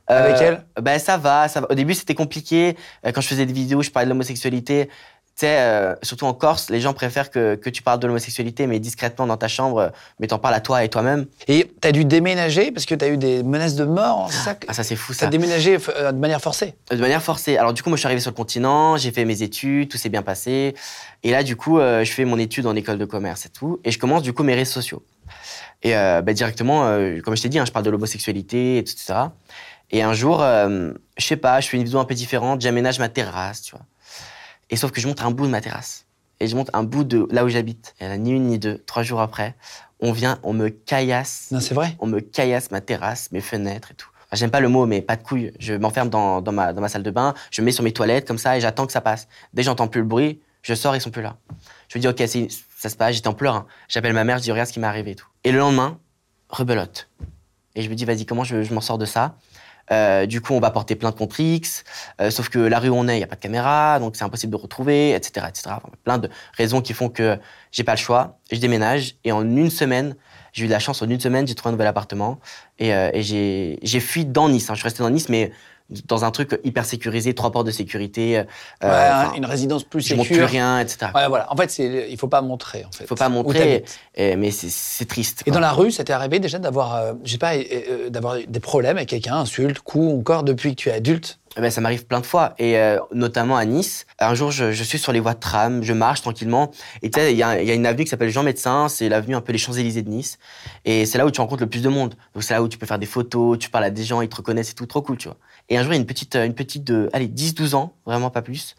Avec 0.07 0.41
elles? 0.41 0.65
Ben 0.81 0.99
ça 0.99 1.17
va, 1.17 1.47
ça 1.49 1.61
va. 1.61 1.69
Au 1.71 1.75
début, 1.75 1.95
c'était 1.95 2.15
compliqué. 2.15 2.77
Euh, 3.07 3.13
Quand 3.13 3.21
je 3.21 3.29
faisais 3.29 3.47
des 3.47 3.53
vidéos, 3.53 3.83
je 3.83 3.91
parlais 3.91 4.07
de 4.07 4.11
l'homosexualité. 4.11 4.89
Tu 5.37 5.47
sais, 5.47 5.59
euh, 5.61 5.95
surtout 6.03 6.27
en 6.27 6.35
Corse, 6.35 6.69
les 6.69 6.81
gens 6.81 6.93
préfèrent 6.93 7.31
que, 7.31 7.55
que 7.55 7.71
tu 7.71 7.83
parles 7.83 7.99
de 7.99 8.07
l'homosexualité, 8.07 8.67
mais 8.67 8.79
discrètement 8.79 9.27
dans 9.27 9.39
ta 9.39 9.49
chambre, 9.49 9.79
euh, 9.79 9.89
mais 10.19 10.27
t'en 10.27 10.39
parles 10.39 10.53
à 10.55 10.61
toi 10.61 10.85
et 10.85 10.91
toi-même. 10.91 11.25
Et 11.49 11.73
t'as 11.81 11.93
dû 11.93 12.05
déménager 12.05 12.71
parce 12.73 12.85
que 12.85 12.95
t'as 12.95 13.09
eu 13.09 13.17
des 13.17 13.43
menaces 13.43 13.75
de 13.75 13.85
mort, 13.85 14.29
c'est 14.31 14.45
ça 14.45 14.57
Ah, 14.69 14.75
ça, 14.75 14.83
c'est 14.83 14.97
fou, 14.97 15.15
T'as 15.15 15.19
ça. 15.21 15.27
déménagé 15.29 15.79
euh, 15.97 16.13
de 16.13 16.19
manière 16.19 16.43
forcée 16.43 16.75
De 16.91 16.97
manière 16.97 17.23
forcée. 17.23 17.57
Alors, 17.57 17.73
du 17.73 17.83
coup, 17.83 17.89
moi, 17.89 17.97
je 17.97 18.01
suis 18.01 18.07
arrivé 18.07 18.21
sur 18.21 18.31
le 18.33 18.37
continent, 18.37 18.99
j'ai 18.99 19.13
fait 19.13 19.25
mes 19.25 19.43
études, 19.43 19.89
tout 19.89 19.97
s'est 19.97 20.11
bien 20.11 20.23
passé. 20.23 20.75
Et 21.23 21.31
là, 21.31 21.43
du 21.43 21.57
coup, 21.57 21.79
euh, 21.79 22.05
je 22.05 22.13
fais 22.13 22.27
mon 22.27 22.39
étude 22.39 22.67
en 22.67 22.77
école 22.77 22.99
de 22.99 23.07
commerce 23.07 23.47
et 23.47 23.51
tout. 23.51 23.81
Et 23.85 23.91
je 23.93 23.99
commence, 23.99 24.23
du 24.23 24.35
coup, 24.35 24.43
mes 24.43 24.55
réseaux 24.55 24.73
sociaux. 24.73 25.03
Et 25.83 25.97
euh, 25.97 26.21
bah, 26.21 26.35
directement, 26.35 26.85
euh, 26.85 27.19
comme 27.23 27.35
je 27.35 27.41
t'ai 27.41 27.49
dit, 27.49 27.59
hein, 27.59 27.65
je 27.65 27.73
parle 27.73 27.87
de 27.87 27.91
l'homosexualité, 27.91 28.77
et 28.79 28.85
tout, 28.85 28.93
etc. 28.93 29.15
Et 29.93 30.03
un 30.03 30.13
jour, 30.13 30.43
euh, 30.43 30.93
je 31.17 31.25
sais 31.25 31.37
pas, 31.37 31.61
je 31.61 31.69
fais 31.69 31.77
une 31.79 31.85
vidéo 31.85 31.99
un 31.99 32.05
peu 32.05 32.15
différente, 32.15 32.61
j'aménage 32.61 32.99
ma 32.99 33.09
terrasse, 33.09 33.63
tu 33.63 33.73
vois. 33.73 33.85
Et 34.71 34.77
sauf 34.77 34.91
que 34.93 35.01
je 35.01 35.09
montre 35.09 35.25
un 35.27 35.31
bout 35.31 35.47
de 35.47 35.51
ma 35.51 35.61
terrasse. 35.61 36.07
Et 36.41 36.47
je 36.49 36.57
montre 36.57 36.71
un 36.75 36.85
bout 36.85 37.05
de 37.05 37.27
là 37.31 37.45
où 37.45 37.49
j'habite. 37.49 37.95
Et 38.01 38.09
là, 38.09 38.17
ni 38.17 38.31
une 38.31 38.47
ni 38.47 38.59
deux, 38.59 38.79
trois 38.87 39.03
jours 39.03 39.21
après, 39.21 39.55
on 40.01 40.13
vient, 40.13 40.39
on 40.43 40.53
me 40.55 40.69
caillasse 40.71 41.49
Non, 41.51 41.61
c'est 41.61 41.75
vrai 41.75 41.97
on 41.99 42.07
me 42.07 42.21
caillasse 42.21 42.71
ma 42.71 42.81
terrasse, 42.81 43.31
mes 43.33 43.41
fenêtres 43.43 43.91
et 43.91 43.95
tout. 43.95 44.09
Enfin, 44.27 44.37
J'aime 44.37 44.51
pas 44.51 44.61
le 44.61 44.69
mot, 44.69 44.87
mais 44.87 45.03
pas 45.03 45.17
de 45.17 45.23
couilles. 45.23 45.53
Je 45.59 45.75
m'enferme 45.75 46.09
dans, 46.09 46.41
dans, 46.41 46.53
ma, 46.53 46.73
dans 46.73 46.81
ma 46.81 46.89
salle 46.89 47.03
de 47.03 47.11
bain, 47.11 47.35
je 47.51 47.61
me 47.61 47.67
mets 47.67 47.73
sur 47.73 47.85
mes 47.85 47.93
toilettes 47.93 48.27
comme 48.27 48.39
ça 48.39 48.57
et 48.57 48.61
j'attends 48.61 48.87
que 48.87 48.93
ça 48.93 49.01
passe. 49.03 49.29
Dès 49.53 49.63
que 49.63 49.67
j'entends 49.67 49.89
plus 49.89 50.01
le 50.01 50.07
bruit, 50.07 50.41
je 50.63 50.73
sors, 50.75 50.95
ils 50.97 51.01
sont 51.01 51.11
plus 51.11 51.23
là. 51.23 51.37
Je 51.89 51.99
me 51.99 52.01
dis, 52.03 52.09
ok, 52.09 52.23
ça 52.79 52.89
se 52.89 52.97
passe, 52.97 53.15
j'étais 53.17 53.29
en 53.29 53.35
pleurs. 53.35 53.55
hein. 53.57 53.67
J'appelle 53.89 54.13
ma 54.15 54.25
mère, 54.25 54.39
je 54.39 54.43
dis, 54.45 54.51
regarde 54.53 54.69
ce 54.69 54.73
qui 54.73 54.81
m'est 54.81 54.87
arrivé 54.87 55.11
et 55.11 55.15
tout. 55.17 55.27
Et 55.45 55.53
le 55.53 55.59
lendemain, 55.59 55.99
rebelote. 56.49 57.09
Et 57.75 57.83
je 57.83 57.91
me 57.91 57.95
dis, 57.95 58.05
vas-y, 58.05 58.25
comment 58.25 58.45
je, 58.45 58.63
je 58.63 58.73
m'en 58.75 58.81
sors 58.81 58.99
de 58.99 59.05
ça? 59.07 59.37
Euh, 59.93 60.27
Du 60.27 60.41
coup, 60.41 60.55
on 60.55 60.61
va 60.61 60.71
porter 60.71 60.95
plainte 60.97 61.17
contre 61.17 61.41
X, 61.41 61.85
euh, 62.21 62.31
sauf 62.31 62.49
que 62.49 62.59
la 62.59 62.79
rue 62.79 62.89
où 62.91 62.95
on 62.95 63.09
est, 63.09 63.15
il 63.15 63.19
n'y 63.19 63.25
a 63.25 63.27
pas 63.27 63.35
de 63.37 63.41
caméra, 63.41 63.99
donc 63.99 64.17
c'est 64.17 64.25
impossible 64.25 64.53
de 64.53 64.57
retrouver, 64.57 65.11
etc. 65.15 65.47
etc. 65.49 65.77
Plein 66.05 66.19
de 66.19 66.29
raisons 66.57 66.81
qui 66.81 66.93
font 66.95 67.09
que 67.09 67.39
j'ai 67.73 67.83
pas 67.85 67.93
le 67.93 67.99
choix. 67.99 68.39
Je 68.53 68.59
déménage 68.59 69.17
et 69.25 69.33
en 69.33 69.43
une 69.43 69.71
semaine, 69.71 70.15
j'ai 70.53 70.65
eu 70.65 70.67
de 70.67 70.73
la 70.73 70.79
chance, 70.81 71.01
en 71.03 71.09
une 71.09 71.21
semaine, 71.21 71.47
j'ai 71.47 71.55
trouvé 71.55 71.71
un 71.71 71.73
nouvel 71.73 71.87
appartement 71.89 72.39
et, 72.79 72.93
euh, 72.95 73.11
et 73.13 73.23
j'ai 73.23 73.79
j'ai 73.83 74.01
fui 74.01 74.25
dans 74.25 74.49
Nice. 74.49 74.69
hein. 74.71 74.75
Je 74.75 74.79
suis 74.81 74.85
resté 74.89 75.03
dans 75.03 75.11
Nice, 75.11 75.29
mais 75.29 75.53
dans 76.07 76.25
un 76.25 76.31
truc 76.31 76.59
hyper 76.65 76.85
sécurisé, 76.85 77.35
trois 77.35 77.51
portes 77.51 77.67
de 77.67 77.71
sécurité. 77.73 78.39
euh, 78.39 78.43
Ouais, 78.83 78.89
enfin, 78.89 79.33
Une 79.37 79.45
résidence 79.47 79.85
plus 79.85 80.07
je 80.07 80.15
montre 80.15 80.27
plus 80.29 80.37
sécure. 80.37 80.49
rien, 80.49 80.81
etc. 80.81 81.11
Ouais, 81.15 81.29
voilà. 81.29 81.53
En 81.53 81.57
fait, 81.57 81.71
c'est- 81.71 82.07
il 82.11 82.17
faut 82.19 82.29
pas 82.29 82.41
montrer. 82.43 82.85
En 82.85 82.93
fait. 82.93 83.07
faut 83.07 83.15
pas 83.15 83.29
montrer, 83.29 83.85
et- 84.15 84.37
mais 84.37 84.51
c'est- 84.51 84.71
c'est 84.71 85.07
triste. 85.07 85.43
Et 85.43 85.45
quoi. 85.45 85.55
dans 85.55 85.61
la 85.61 85.73
rue, 85.73 85.91
ça 85.91 86.05
t'est 86.05 86.13
arrivé 86.13 86.39
déjà 86.39 86.59
d'avoir, 86.59 86.95
euh, 86.97 87.13
je 87.25 87.33
sais 87.33 87.39
pas, 87.39 87.55
euh, 87.57 87.63
euh, 87.91 88.11
d'avoir 88.11 88.37
des 88.47 88.61
problèmes 88.61 88.97
avec 88.97 89.09
quelqu'un, 89.09 89.37
insulte, 89.37 89.81
coup, 89.81 90.19
encore 90.19 90.43
depuis 90.45 90.71
que 90.77 90.81
tu 90.81 90.89
es 90.89 90.93
adulte? 90.93 91.39
Eh 91.57 91.61
ben, 91.61 91.69
ça 91.73 91.81
m'arrive 91.81 92.07
plein 92.07 92.21
de 92.21 92.27
fois, 92.27 92.55
et 92.61 92.79
euh, 92.79 93.01
notamment 93.13 93.57
à 93.57 93.65
Nice. 93.65 94.07
Un 94.21 94.35
jour, 94.35 94.53
je, 94.53 94.71
je 94.71 94.85
suis 94.85 94.99
sur 95.01 95.11
les 95.11 95.19
voies 95.19 95.35
de 95.35 95.41
tram, 95.41 95.83
je 95.83 95.93
marche 95.93 96.23
tranquillement, 96.23 96.71
et 97.03 97.11
tu 97.11 97.19
sais, 97.19 97.33
il 97.33 97.37
y, 97.39 97.43
a 97.43 97.61
il 97.61 97.67
y 97.67 97.73
a 97.73 97.75
une 97.75 97.87
avenue 97.87 98.05
qui 98.05 98.11
s'appelle 98.11 98.31
Jean 98.31 98.45
Médecin, 98.45 98.89
c'est 98.89 99.09
l'avenue 99.09 99.35
un 99.35 99.41
peu 99.41 99.51
les 99.51 99.59
Champs-Élysées 99.59 100.03
de 100.03 100.11
Nice, 100.11 100.39
et 100.85 101.07
c'est 101.07 101.19
là 101.19 101.27
où 101.27 101.31
tu 101.33 101.41
rencontres 101.41 101.63
le 101.65 101.69
plus 101.69 101.83
de 101.83 101.89
monde. 101.89 102.15
Donc 102.35 102.45
c'est 102.45 102.55
là 102.55 102.63
où 102.63 102.69
tu 102.69 102.79
peux 102.79 102.87
faire 102.87 103.01
des 103.01 103.07
photos, 103.07 103.59
tu 103.59 103.69
parles 103.69 103.83
à 103.85 103.91
des 103.91 104.05
gens, 104.05 104.21
ils 104.21 104.29
te 104.29 104.37
reconnaissent 104.37 104.71
et 104.71 104.75
tout, 104.75 104.87
trop 104.87 105.03
cool, 105.03 105.17
tu 105.17 105.27
vois. 105.27 105.37
Et 105.71 105.79
un 105.79 105.83
jour, 105.83 105.93
il 105.93 105.97
y 105.97 105.99
a 105.99 106.01
une 106.01 106.07
petite, 106.07 106.37
euh, 106.37 106.45
une 106.45 106.55
petite 106.55 106.85
de, 106.85 107.09
allez, 107.13 107.29
10-12 107.29 107.75
ans, 107.75 107.95
vraiment 108.05 108.31
pas 108.31 108.43
plus, 108.43 108.77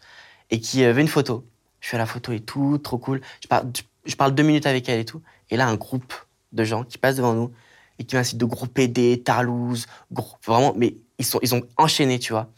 et 0.50 0.60
qui 0.60 0.84
euh, 0.84 0.92
veut 0.92 1.00
une 1.00 1.08
photo. 1.08 1.44
Je 1.80 1.88
fais 1.88 1.98
la 1.98 2.06
photo 2.06 2.32
et 2.32 2.40
tout, 2.40 2.78
trop 2.78 2.98
cool. 2.98 3.20
Je 3.42 4.14
parle, 4.16 4.34
deux 4.34 4.42
minutes 4.42 4.66
avec 4.66 4.88
elle 4.88 5.00
et 5.00 5.04
tout, 5.04 5.22
et 5.50 5.56
là, 5.56 5.66
un 5.66 5.74
groupe 5.74 6.14
de 6.52 6.64
gens 6.64 6.84
qui 6.84 6.98
passent 6.98 7.16
devant 7.16 7.34
nous, 7.34 7.50
et 7.98 8.04
qui 8.04 8.14
m'incitent 8.14 8.38
de 8.38 8.44
gros 8.44 8.66
PD, 8.66 9.22
tarlouse, 9.24 9.86
gros, 10.12 10.36
vraiment, 10.46 10.72
mais 10.76 10.94
ils, 11.18 11.24
sont, 11.24 11.40
ils 11.42 11.54
ont 11.54 11.62
enchaîné, 11.76 12.18
tu 12.18 12.32
vois 12.32 12.52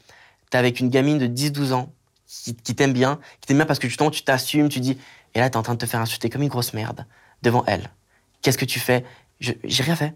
t'es 0.55 0.59
avec 0.59 0.79
une 0.79 0.89
gamine 0.89 1.19
de 1.19 1.27
10-12 1.27 1.73
ans 1.73 1.93
qui, 2.27 2.55
t'aime 2.55 2.93
bien, 2.93 3.19
qui 3.41 3.49
t'aime 3.49 3.57
bien 3.57 3.67
parce 3.67 3.81
que 3.81 3.89
justement 3.89 4.11
tu 4.11 4.23
t'assumes, 4.23 4.69
tu 4.69 4.79
dis, 4.79 4.97
et 5.35 5.41
là 5.41 5.51
t'es 5.51 5.57
en 5.57 5.63
train 5.63 5.75
de 5.75 5.79
te 5.79 5.87
faire 5.87 6.01
insulter 6.01 6.31
comme 6.31 6.43
une 6.43 6.49
grosse 6.49 6.75
merde 6.75 7.07
devant 7.43 7.65
elle. 7.67 7.91
Qu'est-ce 8.41 8.59
que 8.59 8.65
tu 8.65 8.79
fais? 8.79 9.05
J'ai 9.41 9.83
rien 9.83 9.97
fait. 9.97 10.15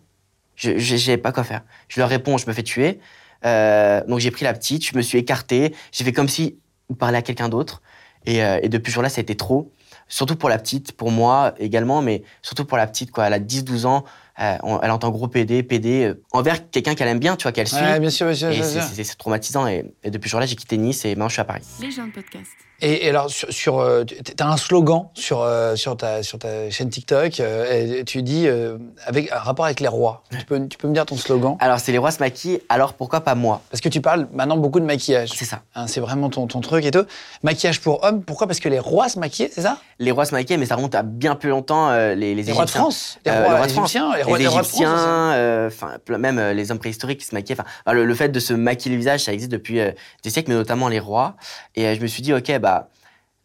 Je 0.55 1.17
pas 1.17 1.33
quoi 1.33 1.43
faire. 1.43 1.63
Je 1.89 1.99
leur 1.99 2.09
réponds, 2.09 2.39
je 2.39 2.47
me 2.47 2.53
fais 2.53 2.63
tuer. 2.63 3.01
Euh, 3.45 4.04
donc 4.07 4.18
j'ai 4.18 4.30
pris 4.30 4.45
la 4.45 4.52
petite, 4.52 4.85
je 4.87 4.97
me 4.97 5.02
suis 5.02 5.18
écarté, 5.18 5.75
j'ai 5.92 6.04
fait 6.04 6.12
comme 6.12 6.28
si 6.28 6.59
on 6.90 6.95
parlait 6.95 7.18
à 7.18 7.23
quelqu'un 7.23 7.49
d'autre. 7.49 7.83
Et, 8.26 8.42
euh, 8.42 8.59
et 8.62 8.68
depuis 8.68 8.90
ce 8.90 8.95
jour-là, 8.95 9.09
ça 9.09 9.21
a 9.21 9.23
été 9.23 9.37
trop. 9.37 9.73
Surtout 10.09 10.37
pour 10.37 10.49
la 10.49 10.59
petite, 10.59 10.92
pour 10.92 11.11
moi 11.11 11.54
également, 11.59 12.00
mais 12.02 12.23
surtout 12.42 12.64
pour 12.64 12.78
la 12.78 12.87
petite, 12.87 13.11
quoi. 13.11 13.26
Elle 13.26 13.35
a 13.35 13.38
10-12 13.38 13.85
ans, 13.87 14.04
euh, 14.40 14.57
on- 14.62 14.80
elle 14.80 14.90
entend 14.90 15.11
gros 15.11 15.28
PD, 15.28 15.62
PD, 15.62 16.04
euh, 16.04 16.23
envers 16.33 16.71
quelqu'un 16.71 16.95
qu'elle 16.95 17.09
aime 17.09 17.18
bien, 17.18 17.37
tu 17.37 17.42
vois, 17.45 17.52
qu'elle 17.52 17.68
suit. 17.68 17.76
Ouais, 17.76 18.00
bien 18.00 18.11
sûr, 18.11 18.26
bien 18.26 18.35
sûr. 18.35 18.49
Et 18.50 18.54
bien 18.54 18.64
c'est- 18.64 18.80
sûr. 18.80 18.83
c'est 18.95 19.04
c'est 19.04 19.16
traumatisant. 19.16 19.66
Et, 19.66 19.85
et 20.02 20.11
depuis 20.11 20.28
ce 20.28 20.33
jour-là, 20.33 20.47
j'ai 20.47 20.57
quitté 20.57 20.76
Nice 20.78 21.04
et 21.04 21.11
maintenant 21.11 21.28
je 21.28 21.35
suis 21.35 21.40
à 21.40 21.45
Paris. 21.45 21.62
Les 21.80 21.90
gens 21.90 22.07
de 22.07 22.12
podcast. 22.12 22.50
Et, 22.81 23.07
et 23.07 23.09
alors, 23.09 23.29
sur, 23.29 23.53
sur, 23.53 23.79
euh, 23.81 24.05
tu 24.05 24.15
as 24.39 24.47
un 24.49 24.57
slogan 24.57 25.09
sur, 25.15 25.43
euh, 25.43 25.75
sur, 25.75 25.97
ta, 25.97 26.23
sur 26.23 26.39
ta 26.39 26.71
chaîne 26.71 26.91
TikTok. 26.91 27.41
euh, 27.41 27.99
et 28.01 28.05
tu 28.05 28.23
dis 28.23 28.47
euh, 28.47 28.79
avec 29.05 29.33
un 29.33 29.39
rapport 29.39 29.65
avec 29.65 29.81
les 29.81 29.89
rois. 29.89 30.23
Tu 30.31 30.45
peux, 30.47 30.69
tu 30.69 30.79
peux 30.79 30.87
me 30.87 30.95
dire 30.95 31.05
ton 31.05 31.17
slogan 31.17 31.57
Alors, 31.59 31.81
c'est 31.81 31.91
les 31.91 31.99
rois 31.99 32.13
se 32.13 32.21
maquillent, 32.21 32.61
alors 32.69 32.93
pourquoi 32.95 33.23
pas 33.23 33.35
moi? 33.35 33.63
Parce 33.71 33.81
que 33.81 33.89
tu 33.89 34.01
parles 34.01 34.29
maintenant 34.33 34.57
beaucoup 34.57 34.79
de 34.79 34.85
maquillage. 34.85 35.31
C'est 35.35 35.45
ça. 35.45 35.63
Hein, 35.75 35.89
c'est 35.89 35.99
vraiment 36.01 36.31
ton, 36.31 36.47
ton 36.47 36.61
truc 36.61 36.85
et 36.85 36.93
tout. 36.93 37.05
Maquillage 37.43 37.81
pour 37.81 38.05
hommes. 38.05 38.23
Pourquoi? 38.23 38.47
Parce 38.47 38.61
que 38.61 38.69
les 38.69 38.79
rois 38.79 39.09
se 39.09 39.19
maquillaient, 39.19 39.51
c'est 39.53 39.63
ça? 39.63 39.79
Les 39.99 40.13
rois 40.13 40.25
se 40.25 40.33
maquillent, 40.33 40.59
mais 40.59 40.67
ça 40.67 40.77
remonte 40.77 40.95
à 40.95 41.03
bien 41.03 41.35
plus 41.35 41.51
longtemps, 41.51 41.91
euh, 41.91 42.15
les, 42.15 42.37
les 42.37 42.45
Les 42.45 42.53
rois 42.53 42.65
de 42.65 42.69
Égyptiens. 42.69 42.81
France. 42.83 43.19
Les 43.27 43.33
Euh, 43.33 43.43
rois, 43.45 43.49
les 43.49 43.57
rois 43.57 43.67
de 43.67 43.73
France. 43.73 43.91
égyptiens. 43.91 44.17
Les 44.17 44.23
rois, 44.23 44.39
les 44.39 44.45
les 44.45 44.49
rois 44.49 44.63
de 44.63 44.67
France. 44.67 44.85
Euh, 44.87 45.71
même 46.17 46.39
euh, 46.39 46.53
les 46.53 46.71
hommes 46.71 46.79
préhistoriques 46.79 47.19
qui 47.19 47.27
se 47.27 47.35
maquillaient. 47.35 47.59
Enfin, 47.61 47.93
le, 47.93 48.05
le 48.05 48.15
fait 48.15 48.29
de 48.29 48.39
se 48.39 48.53
maquiller 48.55 48.95
le 48.95 48.99
visage, 49.01 49.25
ça 49.25 49.33
existe 49.33 49.51
depuis 49.51 49.81
euh, 49.81 49.91
des 50.23 50.31
siècles, 50.31 50.51
mais 50.53 50.57
notamment 50.57 50.87
les 50.89 51.01
rois. 51.01 51.35
Et 51.75 51.85
euh, 51.87 51.95
je 51.97 52.01
me 52.01 52.07
suis 52.07 52.23
dit, 52.23 52.33
ok, 52.33 52.59
bah 52.61 52.68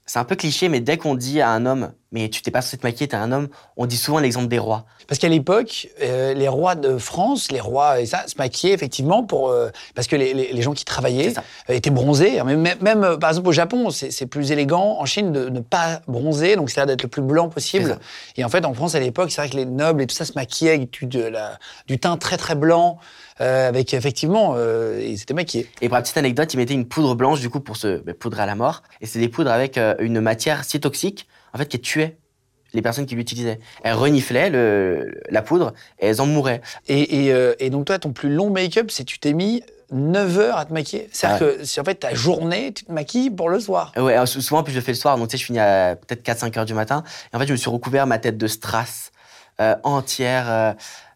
c'est 0.05 0.19
un 0.19 0.25
peu 0.25 0.35
cliché, 0.35 0.69
mais 0.69 0.79
dès 0.79 0.97
qu'on 0.97 1.15
dit 1.15 1.41
à 1.41 1.49
un 1.49 1.65
homme, 1.65 1.93
mais 2.13 2.29
tu 2.29 2.41
t'es 2.41 2.51
pas 2.51 2.61
censé 2.61 2.77
te 2.77 2.85
maquiller, 2.87 3.07
t'es 3.09 3.17
un 3.17 3.31
homme, 3.33 3.49
on 3.75 3.85
dit 3.85 3.97
souvent 3.97 4.19
l'exemple 4.19 4.47
des 4.47 4.59
rois. 4.59 4.85
Parce 5.07 5.19
qu'à 5.19 5.27
l'époque, 5.27 5.89
euh, 6.01 6.33
les 6.33 6.47
rois 6.47 6.75
de 6.75 6.97
France, 6.97 7.51
les 7.51 7.59
rois 7.59 7.99
et 7.99 8.05
ça, 8.05 8.23
se 8.27 8.35
maquillaient 8.37 8.71
effectivement 8.73 9.23
pour 9.23 9.49
euh, 9.49 9.69
parce 9.95 10.07
que 10.07 10.15
les, 10.15 10.33
les- 10.33 10.53
les 10.53 10.61
gens 10.61 10.73
qui 10.73 10.85
travaillaient 10.85 11.33
euh, 11.69 11.73
étaient 11.73 11.89
bronzés. 11.89 12.41
Même, 12.43 12.61
même, 12.61 12.77
même, 12.81 13.17
par 13.19 13.31
exemple 13.31 13.49
au 13.49 13.51
Japon, 13.51 13.89
c'est 13.89 14.25
plus 14.27 14.51
élégant 14.51 14.97
en 14.99 15.05
Chine 15.05 15.31
de 15.33 15.49
ne 15.49 15.59
pas 15.59 16.01
bronzer, 16.07 16.55
donc 16.55 16.69
c'est-à-dire 16.69 16.95
d'être 16.95 17.03
le 17.03 17.09
plus 17.09 17.21
blanc 17.23 17.49
possible. 17.49 17.97
Et 18.37 18.45
en 18.45 18.49
fait, 18.49 18.63
en 18.65 18.73
France 18.73 18.95
à 18.95 18.99
l'époque, 18.99 19.31
c'est 19.31 19.41
vrai 19.41 19.49
que 19.49 19.57
les 19.57 19.65
nobles 19.65 20.01
et 20.03 20.07
tout 20.07 20.15
ça 20.15 20.23
se 20.25 20.33
maquillaient 20.35 20.71
avec 20.75 20.91
du, 20.91 21.07
de 21.07 21.23
la- 21.23 21.57
du 21.87 21.97
teint 21.99 22.15
très 22.17 22.37
très 22.37 22.55
blanc, 22.55 22.99
euh, 23.41 23.67
avec 23.67 23.93
effectivement, 23.95 24.53
euh, 24.55 25.01
ils 25.03 25.21
étaient 25.21 25.33
maquillés. 25.33 25.67
Et 25.81 25.89
pour 25.89 25.95
la 25.95 26.03
petite 26.03 26.17
anecdote, 26.17 26.53
ils 26.53 26.57
mettaient 26.57 26.75
une 26.75 26.85
poudre 26.85 27.15
blanche 27.15 27.39
du 27.41 27.49
coup 27.49 27.59
pour 27.59 27.75
se 27.77 27.97
bah, 27.97 28.13
poudrer 28.13 28.43
à 28.43 28.45
la 28.45 28.55
mort. 28.55 28.83
Et 29.01 29.07
c'est 29.07 29.19
des 29.19 29.29
poudres 29.29 29.51
avec 29.51 29.77
euh, 29.79 29.95
une 29.99 30.21
matière 30.21 30.63
si 30.63 30.79
toxique 30.79 31.27
en 31.53 31.57
fait 31.57 31.67
qui 31.67 31.79
tuait 31.79 32.17
les 32.73 32.81
personnes 32.81 33.05
qui 33.05 33.15
l'utilisaient. 33.15 33.59
Elles 33.83 33.93
reniflaient 33.93 34.49
le, 34.49 35.21
la 35.29 35.43
poudre 35.43 35.73
et 35.99 36.07
elles 36.07 36.21
en 36.21 36.25
mouraient. 36.25 36.61
Et, 36.87 37.25
et, 37.25 37.33
euh, 37.33 37.53
et 37.59 37.69
donc 37.69 37.85
toi, 37.85 37.99
ton 37.99 38.13
plus 38.13 38.33
long 38.33 38.49
make-up, 38.49 38.89
c'est 38.89 39.03
tu 39.03 39.19
t'es 39.19 39.33
mis 39.33 39.61
9 39.91 40.39
heures 40.39 40.57
à 40.57 40.65
te 40.65 40.73
maquiller. 40.73 41.07
C'est-à-dire 41.11 41.39
que 41.39 41.63
c'est 41.65 41.79
en 41.79 41.83
fait 41.83 41.95
ta 41.95 42.13
journée, 42.15 42.73
tu 42.73 42.85
te 42.85 42.91
maquilles 42.91 43.29
pour 43.29 43.49
le 43.49 43.59
soir. 43.59 43.91
Ouais, 43.95 44.13
alors, 44.13 44.27
souvent, 44.27 44.59
en 44.61 44.63
plus, 44.63 44.73
je 44.73 44.79
le 44.79 44.83
fais 44.83 44.91
le 44.91 44.97
soir, 44.97 45.17
donc 45.17 45.27
tu 45.27 45.33
sais, 45.33 45.41
je 45.41 45.45
finis 45.45 45.59
à 45.59 45.95
peut-être 45.95 46.25
4-5 46.25 46.57
heures 46.57 46.65
du 46.65 46.73
matin. 46.73 47.03
Et 47.31 47.35
en 47.35 47.39
fait, 47.39 47.45
je 47.45 47.51
me 47.51 47.57
suis 47.57 47.69
recouvert 47.69 48.07
ma 48.07 48.17
tête 48.17 48.37
de 48.37 48.47
strass 48.47 49.11
euh, 49.61 49.75
entière, 49.83 50.49
euh, 50.49 50.73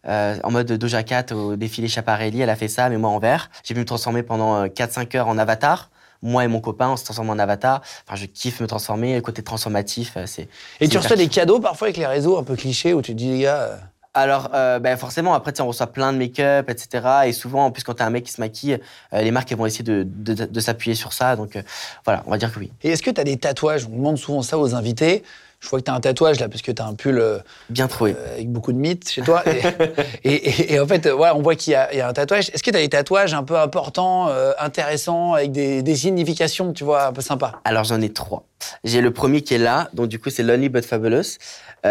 euh, 0.08 0.38
en 0.44 0.51
mode 0.51 0.72
Doja 0.72 1.03
Cat 1.03 1.25
au 1.34 1.56
défilé 1.56 1.88
Chaparelli. 1.88 2.41
Elle 2.41 2.50
a 2.50 2.56
fait 2.56 2.67
ça, 2.67 2.89
mais 2.89 2.98
moi 2.98 3.10
en 3.10 3.20
vert. 3.20 3.50
J'ai 3.63 3.74
pu 3.74 3.79
me 3.79 3.86
transformer 3.86 4.24
pendant 4.24 4.63
euh, 4.63 4.67
4-5 4.67 5.17
heures 5.17 5.27
en 5.27 5.38
avatar. 5.38 5.89
Moi 6.22 6.44
et 6.44 6.48
mon 6.48 6.60
copain, 6.60 6.90
on 6.90 6.98
se 6.98 7.04
transforme 7.04 7.30
en 7.30 7.40
avatar. 7.40 7.82
Enfin, 8.08 8.16
je 8.16 8.26
kiffe 8.26 8.60
me 8.62 8.68
transformer. 8.68 9.16
Le 9.16 9.22
côté 9.22 9.44
transformatif, 9.44 10.14
euh, 10.18 10.26
c'est. 10.26 10.48
Et 10.80 10.88
tu 10.88 10.98
reçois 10.98 11.16
des 11.16 11.28
cadeaux 11.28 11.60
parfois 11.60 11.88
avec 11.88 11.98
les 11.98 12.06
réseaux 12.06 12.38
un 12.38 12.44
peu 12.44 12.56
clichés 12.56 12.94
où 12.94 13.02
tu 13.02 13.14
te 13.14 13.18
dis, 13.18 13.32
les 13.32 13.40
gars, 13.42 13.62
euh, 13.62 13.78
Alors, 14.14 14.50
euh, 14.54 14.80
ben, 14.80 14.98
forcément, 14.98 15.34
après, 15.34 15.60
on 15.62 15.68
reçoit 15.68 15.88
plein 15.88 16.12
de 16.12 16.18
make-up, 16.18 16.70
etc. 16.70 17.08
Et 17.26 17.34
souvent, 17.34 17.66
en 17.66 17.72
plus, 17.72 17.84
quand 17.84 17.94
t'as 17.96 18.06
un 18.06 18.10
mec 18.10 18.24
qui 18.24 18.32
se 18.32 18.42
maquille, 18.42 18.80
euh, 19.14 19.22
les 19.22 19.32
marques, 19.32 19.52
elles 19.52 19.58
vont 19.58 19.66
essayer 19.66 19.84
de, 19.84 20.04
de, 20.06 20.34
de 20.46 20.60
s'appuyer 20.60 20.96
sur 20.96 21.14
ça. 21.14 21.36
Donc, 21.36 21.58
voilà, 22.04 22.24
on 22.26 22.32
va 22.32 22.38
dire 22.38 22.52
que 22.52 22.60
oui. 22.60 22.72
et 22.84 22.90
est-ce 22.90 23.04
que 23.04 23.12
tu 23.12 23.22
as 23.22 23.24
des 23.24 23.38
tatouages? 23.38 23.86
On 23.86 23.96
demande 23.96 24.18
souvent 24.18 24.42
ça 24.42 24.58
aux 24.58 24.74
invités. 24.74 25.24
Je 25.60 25.70
vois 25.70 25.80
que 25.80 25.86
tu 25.86 25.92
as 25.92 25.96
un 25.96 26.00
tatouage 26.00 26.40
là, 26.40 26.50
parce 26.50 26.62
que 26.62 26.72
tu 26.72 26.82
as 26.82 26.86
un 26.86 26.94
pull 26.94 27.18
euh, 27.18 27.40
Bien 27.70 27.88
trouvé. 27.88 28.16
euh, 28.16 28.34
avec 28.36 28.52
beaucoup 28.52 28.72
de 28.72 28.78
mythes 28.78 29.10
chez 29.10 29.24
toi. 29.24 29.42
Et, 29.50 29.62
et- 30.24 30.50
et- 30.50 30.74
et 30.74 30.80
en 30.80 30.86
fait, 30.88 31.08
euh, 31.08 31.16
ouais, 31.16 31.30
on 31.34 31.42
voit 31.42 31.56
qu'il 31.56 31.74
y, 31.74 31.76
a 31.76 31.92
il 31.94 31.98
y 31.98 32.02
a 32.02 32.08
un 32.08 32.14
tatouage. 32.14 32.50
Est-ce 32.54 32.62
que 32.62 32.70
tu 32.70 32.78
as 32.78 32.82
des 32.82 32.90
tatouages 32.90 33.34
un 33.34 33.44
peu 33.44 33.58
importants, 33.58 34.30
euh, 34.30 34.52
intéressants, 34.60 35.34
avec 35.34 35.52
des, 35.52 35.82
des 35.82 35.96
significations, 35.96 36.74
tu 36.74 36.84
vois, 36.84 37.08
un 37.08 37.12
peu 37.14 37.22
sympas? 37.22 37.54
Alors 37.66 37.84
j'en 37.86 38.00
ai 38.02 38.14
trois. 38.14 38.44
J'ai 38.84 39.02
le 39.02 39.12
premier 39.12 39.42
qui 39.42 39.56
est 39.56 39.60
là, 39.60 39.90
donc 39.94 40.08
du 40.08 40.20
coup 40.20 40.30
c'est 40.30 40.44
Lonely 40.44 40.70
but 40.70 40.86
Fabulous. 40.86 41.38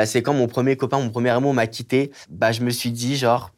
C'est 0.04 0.20
quand 0.22 0.34
mon 0.34 0.46
premier 0.46 0.76
copain, 0.76 0.98
mon 0.98 1.10
premier 1.10 1.30
amour 1.30 1.54
m'a 1.54 1.66
quitté, 1.66 2.10
bah 2.28 2.52
je 2.52 2.60
me 2.62 2.70
suis 2.70 2.90
dit 2.90 3.16
genre 3.16 3.50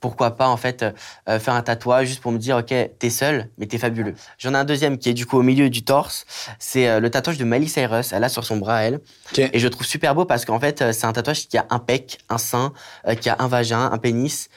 pourquoi 0.00 0.36
pas 0.36 0.48
en 0.48 0.56
fait 0.56 0.82
euh, 0.82 0.92
euh, 1.28 1.38
faire 1.38 1.54
un 1.54 1.62
tatouage 1.62 2.08
juste 2.08 2.20
pour 2.20 2.30
me 2.30 2.38
dire 2.38 2.58
ok 2.58 2.74
t'es 2.98 3.10
seul 3.10 3.48
mais 3.58 3.66
t'es 3.66 3.78
fabuleux. 3.78 4.14
J'en 4.38 4.52
ai 4.54 4.58
un 4.58 4.64
deuxième 4.64 4.98
qui 4.98 5.08
est 5.08 5.14
du 5.14 5.24
coup 5.26 5.38
au 5.38 5.42
milieu 5.42 5.70
du 5.70 5.82
torse, 5.82 6.26
c'est 6.58 6.88
euh, 6.88 7.00
le 7.00 7.10
tatouage 7.10 7.38
de 7.38 7.44
Miley 7.44 7.66
Cyrus, 7.66 8.12
elle 8.12 8.24
a 8.24 8.28
sur 8.28 8.44
son 8.44 8.58
bras 8.58 8.82
elle, 8.82 9.00
et 9.38 9.58
je 9.58 9.64
le 9.64 9.70
trouve 9.70 9.86
super 9.86 10.14
beau 10.14 10.24
parce 10.24 10.44
qu'en 10.44 10.60
fait 10.60 10.82
euh, 10.82 10.92
c'est 10.92 11.06
un 11.06 11.12
tatouage 11.12 11.48
qui 11.48 11.56
a 11.56 11.66
un 11.70 11.78
pec, 11.78 12.18
un 12.28 12.38
sein, 12.38 12.72
qui 13.20 13.28
a 13.28 13.36
un 13.38 13.48
vagin, 13.48 13.90
un 13.90 13.98
pénis, 13.98 14.48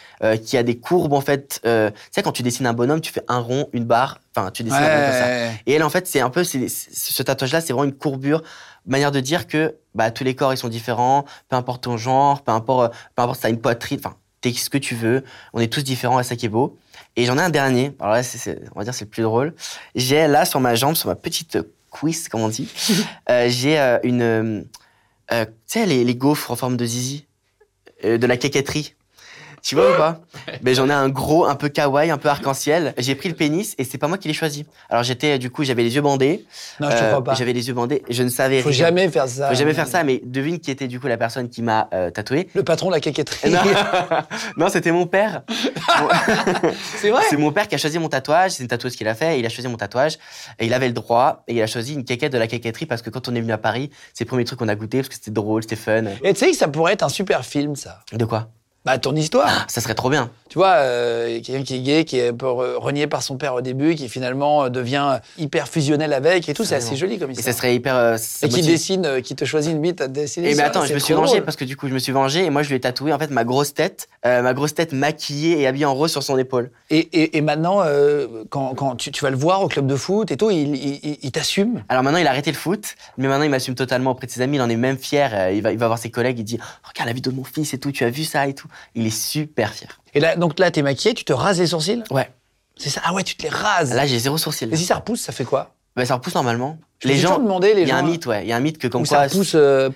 qui 0.43 0.57
a 0.57 0.63
des 0.63 0.77
courbes 0.77 1.13
en 1.13 1.21
fait. 1.21 1.61
tu 1.63 1.69
sais 2.11 2.23
quand 2.23 2.31
tu 2.31 2.43
dessines 2.43 2.67
un 2.67 2.73
bonhomme 2.73 3.01
tu 3.01 3.11
fais 3.11 3.23
un 3.27 3.39
rond, 3.39 3.69
une 3.73 3.85
barre, 3.85 4.19
enfin 4.35 4.51
tu 4.51 4.63
dessines 4.63 4.79
un 4.79 4.87
bonhomme 4.87 5.11
comme 5.11 5.19
ça. 5.19 5.25
Ouais. 5.25 5.51
Et 5.65 5.73
elle, 5.73 5.83
en 5.83 5.89
fait, 5.89 6.07
c'est 6.07 6.21
un 6.21 6.29
peu, 6.29 6.43
ce 6.43 7.23
tatouage-là, 7.23 7.61
c'est 7.61 7.73
vraiment 7.73 7.85
une 7.85 7.95
courbure, 7.95 8.43
manière 8.85 9.11
de 9.11 9.19
dire 9.19 9.47
que 9.47 9.75
bah, 9.95 10.11
tous 10.11 10.23
les 10.23 10.35
corps, 10.35 10.53
ils 10.53 10.57
sont 10.57 10.69
différents, 10.69 11.25
peu 11.49 11.55
importe 11.55 11.83
ton 11.83 11.97
genre, 11.97 12.41
peu 12.43 12.51
importe, 12.51 12.93
peu 13.15 13.21
importe 13.21 13.37
si 13.37 13.41
t'as 13.43 13.49
une 13.49 13.61
poitrine, 13.61 13.99
enfin, 14.03 14.15
t'es 14.41 14.53
ce 14.53 14.69
que 14.69 14.77
tu 14.77 14.95
veux, 14.95 15.23
on 15.53 15.59
est 15.59 15.71
tous 15.71 15.83
différents, 15.83 16.19
et 16.19 16.23
ça 16.23 16.35
qui 16.35 16.45
est 16.45 16.49
beau. 16.49 16.77
Et 17.15 17.25
j'en 17.25 17.37
ai 17.37 17.41
un 17.41 17.49
dernier, 17.49 17.93
alors 17.99 18.13
là, 18.13 18.21
on 18.75 18.79
va 18.79 18.83
dire 18.83 18.93
c'est 18.93 19.05
le 19.05 19.09
plus 19.09 19.23
drôle. 19.23 19.53
J'ai 19.95 20.27
là, 20.27 20.45
sur 20.45 20.59
ma 20.59 20.75
jambe, 20.75 20.95
sur 20.95 21.09
ma 21.09 21.15
petite 21.15 21.57
cuisse, 21.91 22.29
comme 22.29 22.41
on 22.41 22.49
dit, 22.49 22.69
euh, 23.29 23.47
j'ai 23.49 23.79
euh, 23.79 23.99
une, 24.03 24.21
euh, 24.21 24.63
tu 25.31 25.51
sais, 25.65 25.85
les, 25.85 26.03
les 26.03 26.15
gaufres 26.15 26.51
en 26.51 26.55
forme 26.55 26.77
de 26.77 26.85
zizi, 26.85 27.25
de 28.03 28.27
la 28.27 28.37
caquetterie. 28.37 28.93
Tu 29.61 29.75
vois 29.75 29.91
ou 29.93 29.97
pas 29.97 30.19
Ben 30.61 30.73
j'en 30.75 30.89
ai 30.89 30.93
un 30.93 31.09
gros, 31.09 31.45
un 31.45 31.55
peu 31.55 31.69
kawaii, 31.69 32.09
un 32.11 32.17
peu 32.17 32.29
arc-en-ciel. 32.29 32.93
J'ai 32.97 33.15
pris 33.15 33.29
le 33.29 33.35
pénis 33.35 33.75
et 33.77 33.83
c'est 33.83 33.97
pas 33.97 34.07
moi 34.07 34.17
qui 34.17 34.27
l'ai 34.27 34.33
choisi. 34.33 34.65
Alors 34.89 35.03
j'étais, 35.03 35.37
du 35.39 35.49
coup, 35.49 35.63
j'avais 35.63 35.83
les 35.83 35.95
yeux 35.95 36.01
bandés. 36.01 36.45
Non, 36.79 36.89
je 36.91 36.95
te 36.97 37.03
Euh, 37.03 37.09
crois 37.11 37.23
pas. 37.23 37.33
J'avais 37.33 37.53
les 37.53 37.67
yeux 37.67 37.73
bandés. 37.73 38.03
Je 38.09 38.23
ne 38.23 38.29
savais 38.29 38.61
Faut 38.61 38.69
rien. 38.69 38.77
jamais 38.77 39.09
faire 39.09 39.27
ça. 39.27 39.49
Faut 39.49 39.55
jamais 39.55 39.73
faire 39.73 39.87
ça. 39.87 40.03
Mais 40.03 40.21
devine 40.23 40.59
qui 40.59 40.71
était 40.71 40.87
du 40.87 40.99
coup 40.99 41.07
la 41.07 41.17
personne 41.17 41.49
qui 41.49 41.61
m'a 41.61 41.89
euh, 41.93 42.09
tatoué. 42.11 42.49
Le 42.53 42.63
patron 42.63 42.87
de 42.89 42.93
la 42.95 42.99
caquetterie. 42.99 43.51
non, 43.51 43.59
Non, 44.57 44.69
c'était 44.69 44.91
mon 44.91 45.05
père. 45.07 45.43
c'est 46.99 47.09
vrai 47.09 47.23
C'est 47.29 47.37
mon 47.37 47.51
père 47.51 47.67
qui 47.67 47.75
a 47.75 47.77
choisi 47.77 47.99
mon 47.99 48.09
tatouage. 48.09 48.51
C'est 48.51 48.63
une 48.63 48.69
tatoueuse 48.69 48.95
qu'il 48.95 49.07
a 49.07 49.15
fait. 49.15 49.39
Il 49.39 49.45
a 49.45 49.49
choisi 49.49 49.67
mon 49.67 49.77
tatouage 49.77 50.17
et 50.59 50.65
il 50.65 50.73
avait 50.73 50.87
le 50.87 50.93
droit. 50.93 51.43
Et 51.47 51.55
il 51.55 51.61
a 51.61 51.67
choisi 51.67 51.93
une 51.93 52.05
caquette 52.05 52.31
de 52.33 52.37
la 52.37 52.47
caquetterie 52.47 52.85
parce 52.85 53.01
que 53.01 53.09
quand 53.09 53.27
on 53.27 53.35
est 53.35 53.41
venu 53.41 53.51
à 53.51 53.57
Paris, 53.57 53.89
c'est 54.13 54.23
le 54.23 54.27
premier 54.29 54.43
truc 54.43 54.59
qu'on 54.59 54.67
a 54.67 54.75
goûté 54.75 54.97
parce 54.99 55.09
que 55.09 55.15
c'était 55.15 55.31
drôle, 55.31 55.63
c'était 55.63 55.75
fun. 55.75 56.03
Et 56.23 56.33
tu 56.33 56.39
sais 56.39 56.51
que 56.51 56.57
ça 56.57 56.67
pourrait 56.67 56.93
être 56.93 57.03
un 57.03 57.09
super 57.09 57.45
film, 57.45 57.75
ça. 57.75 57.99
De 58.13 58.25
quoi? 58.25 58.49
Bah, 58.87 58.97
ton 58.97 59.13
histoire. 59.15 59.65
Ça 59.67 59.81
serait 59.81 59.95
trop 59.95 60.09
bien. 60.09 60.29
Tu 60.49 60.57
vois, 60.57 60.75
euh, 60.77 61.41
quelqu'un 61.41 61.63
qui 61.63 61.75
est 61.75 61.79
gay, 61.79 62.05
qui 62.05 62.17
est 62.19 62.29
un 62.29 62.33
peu 62.33 62.45
re- 62.45 62.75
renié 62.77 63.05
par 63.05 63.21
son 63.21 63.35
père 63.35 63.53
au 63.53 63.59
début, 63.61 63.95
qui 63.95 64.07
finalement 64.07 64.63
euh, 64.63 64.69
devient 64.69 65.19
hyper 65.37 65.67
fusionnel 65.67 66.13
avec 66.13 66.47
et 66.47 66.53
tout, 66.53 66.63
c'est 66.63 66.75
assez 66.75 66.95
joli 66.95 67.19
comme 67.19 67.29
Et 67.31 67.33
histoire. 67.33 67.53
ça 67.53 67.57
serait 67.57 67.75
hyper. 67.75 67.95
euh, 67.97 68.17
Et 68.43 68.47
qui 68.47 68.61
dessine, 68.61 69.05
euh, 69.05 69.19
qui 69.21 69.35
te 69.35 69.43
choisit 69.43 69.73
une 69.73 69.81
bite 69.81 69.99
à 69.99 70.07
dessiner. 70.07 70.47
Et 70.47 70.49
mais 70.51 70.55
ça, 70.55 70.65
attends, 70.67 70.85
je 70.85 70.93
me 70.93 70.99
suis 70.99 71.13
vengé 71.13 71.33
drôle. 71.33 71.43
parce 71.43 71.57
que 71.57 71.65
du 71.65 71.75
coup, 71.75 71.89
je 71.89 71.93
me 71.93 71.99
suis 71.99 72.13
vengé 72.13 72.45
et 72.45 72.49
moi, 72.49 72.63
je 72.63 72.69
lui 72.69 72.77
ai 72.77 72.79
tatoué 72.79 73.11
en 73.11 73.19
fait 73.19 73.29
ma 73.29 73.43
grosse 73.43 73.73
tête, 73.73 74.07
ma 74.23 74.53
grosse 74.53 74.73
tête 74.73 74.93
maquillée 74.93 75.59
et 75.59 75.67
habillée 75.67 75.85
en 75.85 75.93
rose 75.93 76.11
sur 76.11 76.23
son 76.23 76.37
épaule. 76.37 76.71
Et, 76.89 76.99
et, 76.99 77.37
et 77.37 77.41
maintenant, 77.41 77.83
quand, 78.49 78.73
quand 78.73 78.95
tu, 78.95 79.11
tu 79.11 79.21
vas 79.23 79.29
le 79.31 79.35
voir 79.37 79.61
au 79.63 79.67
club 79.67 79.85
de 79.85 79.95
foot 79.97 80.31
et 80.31 80.37
tout, 80.37 80.49
il, 80.49 80.75
il, 80.75 80.99
il- 81.03 81.17
il 81.21 81.31
t'assume. 81.31 81.83
Alors 81.89 82.03
maintenant, 82.03 82.19
il 82.19 82.27
a 82.27 82.29
arrêté 82.29 82.51
le 82.51 82.57
foot, 82.57 82.95
mais 83.17 83.27
maintenant, 83.27 83.43
il 83.43 83.49
m'assume 83.51 83.75
totalement 83.75 84.11
auprès 84.11 84.27
de 84.27 84.31
ses 84.31 84.41
amis. 84.41 84.55
Il 84.57 84.61
en 84.61 84.69
est 84.69 84.77
même 84.77 84.97
fier. 84.97 85.51
Il 85.51 85.61
va, 85.61 85.73
il 85.73 85.77
va 85.77 85.87
voir 85.87 85.99
ses 85.99 86.09
collègues. 86.09 86.39
Il 86.39 86.45
dit 86.45 86.57
Regarde 86.87 87.07
la 87.09 87.13
vidéo 87.13 87.33
de 87.33 87.37
mon 87.37 87.43
fils 87.43 87.73
et 87.73 87.77
tout, 87.79 87.91
tu 87.91 88.05
as 88.05 88.09
vu 88.09 88.23
ça 88.23 88.47
et 88.47 88.53
tout. 88.53 88.67
Il 88.95 89.05
est 89.05 89.09
super 89.09 89.73
fier. 89.73 89.99
Et 90.13 90.19
là, 90.19 90.35
donc 90.35 90.59
là, 90.59 90.71
t'es 90.71 90.81
maquillé, 90.81 91.13
tu 91.13 91.23
te 91.25 91.33
rases 91.33 91.59
les 91.59 91.67
sourcils? 91.67 92.03
Ouais. 92.11 92.29
C'est 92.77 92.89
ça? 92.89 93.01
Ah 93.03 93.13
ouais, 93.13 93.23
tu 93.23 93.35
te 93.35 93.43
les 93.43 93.49
rases 93.49 93.93
Là, 93.93 94.05
j'ai 94.05 94.19
zéro 94.19 94.37
sourcil. 94.37 94.71
Et 94.71 94.75
si 94.77 94.85
ça 94.85 94.95
repousse, 94.95 95.21
ça 95.21 95.31
fait 95.31 95.45
quoi? 95.45 95.73
Bah, 95.95 96.05
ça 96.05 96.13
repousse 96.15 96.35
normalement. 96.35 96.77
Je 96.99 97.07
les 97.07 97.17
gens. 97.17 97.39
demandé, 97.39 97.73
les 97.73 97.81
Il 97.83 97.87
y 97.87 97.91
a 97.91 97.99
gens. 97.99 98.05
un 98.05 98.07
mythe, 98.09 98.25
ouais. 98.27 98.43
Il 98.43 98.47
y 98.49 98.51
a 98.53 98.55
un 98.55 98.59
mythe 98.59 98.77
que 98.77 98.87
comme 98.87 99.01
où 99.01 99.05
quoi. 99.05 99.17
ça 99.17 99.23
repousse. 99.33 99.53
euh, 99.55 99.89